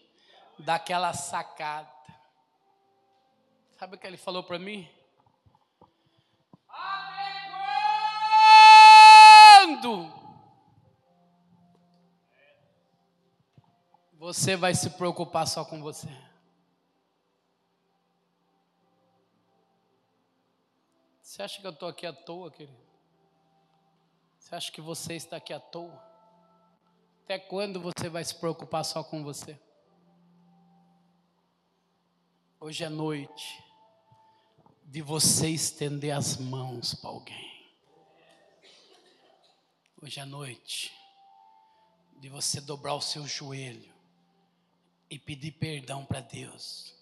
daquela 0.57 1.13
sacada. 1.13 1.93
Sabe 3.77 3.97
o 3.97 3.99
que 3.99 4.07
ele 4.07 4.17
falou 4.17 4.43
para 4.43 4.57
mim? 4.57 4.89
Até 6.67 7.51
quando 9.67 10.16
você 14.17 14.55
vai 14.55 14.73
se 14.73 14.89
preocupar 14.91 15.47
só 15.47 15.63
com 15.63 15.79
você? 15.79 16.07
Você 21.21 21.43
acha 21.43 21.61
que 21.61 21.67
eu 21.67 21.71
estou 21.71 21.87
aqui 21.87 22.05
à 22.05 22.13
toa, 22.13 22.49
querido? 22.49 22.77
Você 24.39 24.55
acha 24.55 24.71
que 24.71 24.81
você 24.81 25.13
está 25.13 25.37
aqui 25.37 25.53
à 25.53 25.59
toa? 25.59 26.03
Até 27.23 27.37
quando 27.37 27.79
você 27.79 28.09
vai 28.09 28.23
se 28.23 28.33
preocupar 28.33 28.83
só 28.83 29.03
com 29.03 29.23
você? 29.23 29.59
Hoje 32.59 32.83
é 32.83 32.89
noite 32.89 33.63
de 34.83 35.01
você 35.01 35.49
estender 35.49 36.15
as 36.15 36.37
mãos 36.37 36.95
para 36.95 37.09
alguém. 37.11 37.71
Hoje 40.01 40.19
é 40.19 40.25
noite 40.25 40.91
de 42.19 42.29
você 42.29 42.59
dobrar 42.59 42.95
o 42.95 43.01
seu 43.01 43.27
joelho 43.27 43.96
e 45.09 45.17
pedir 45.17 45.51
perdão 45.53 46.05
para 46.05 46.19
Deus 46.19 46.93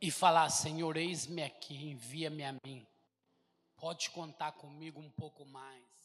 e 0.00 0.10
falar: 0.10 0.48
Senhor, 0.50 0.96
eis-me 0.96 1.42
aqui, 1.42 1.74
envia-me 1.74 2.44
a 2.44 2.54
mim. 2.64 2.86
Pode 3.76 4.10
contar 4.10 4.52
comigo 4.52 5.00
um 5.00 5.10
pouco 5.10 5.44
mais. 5.46 5.97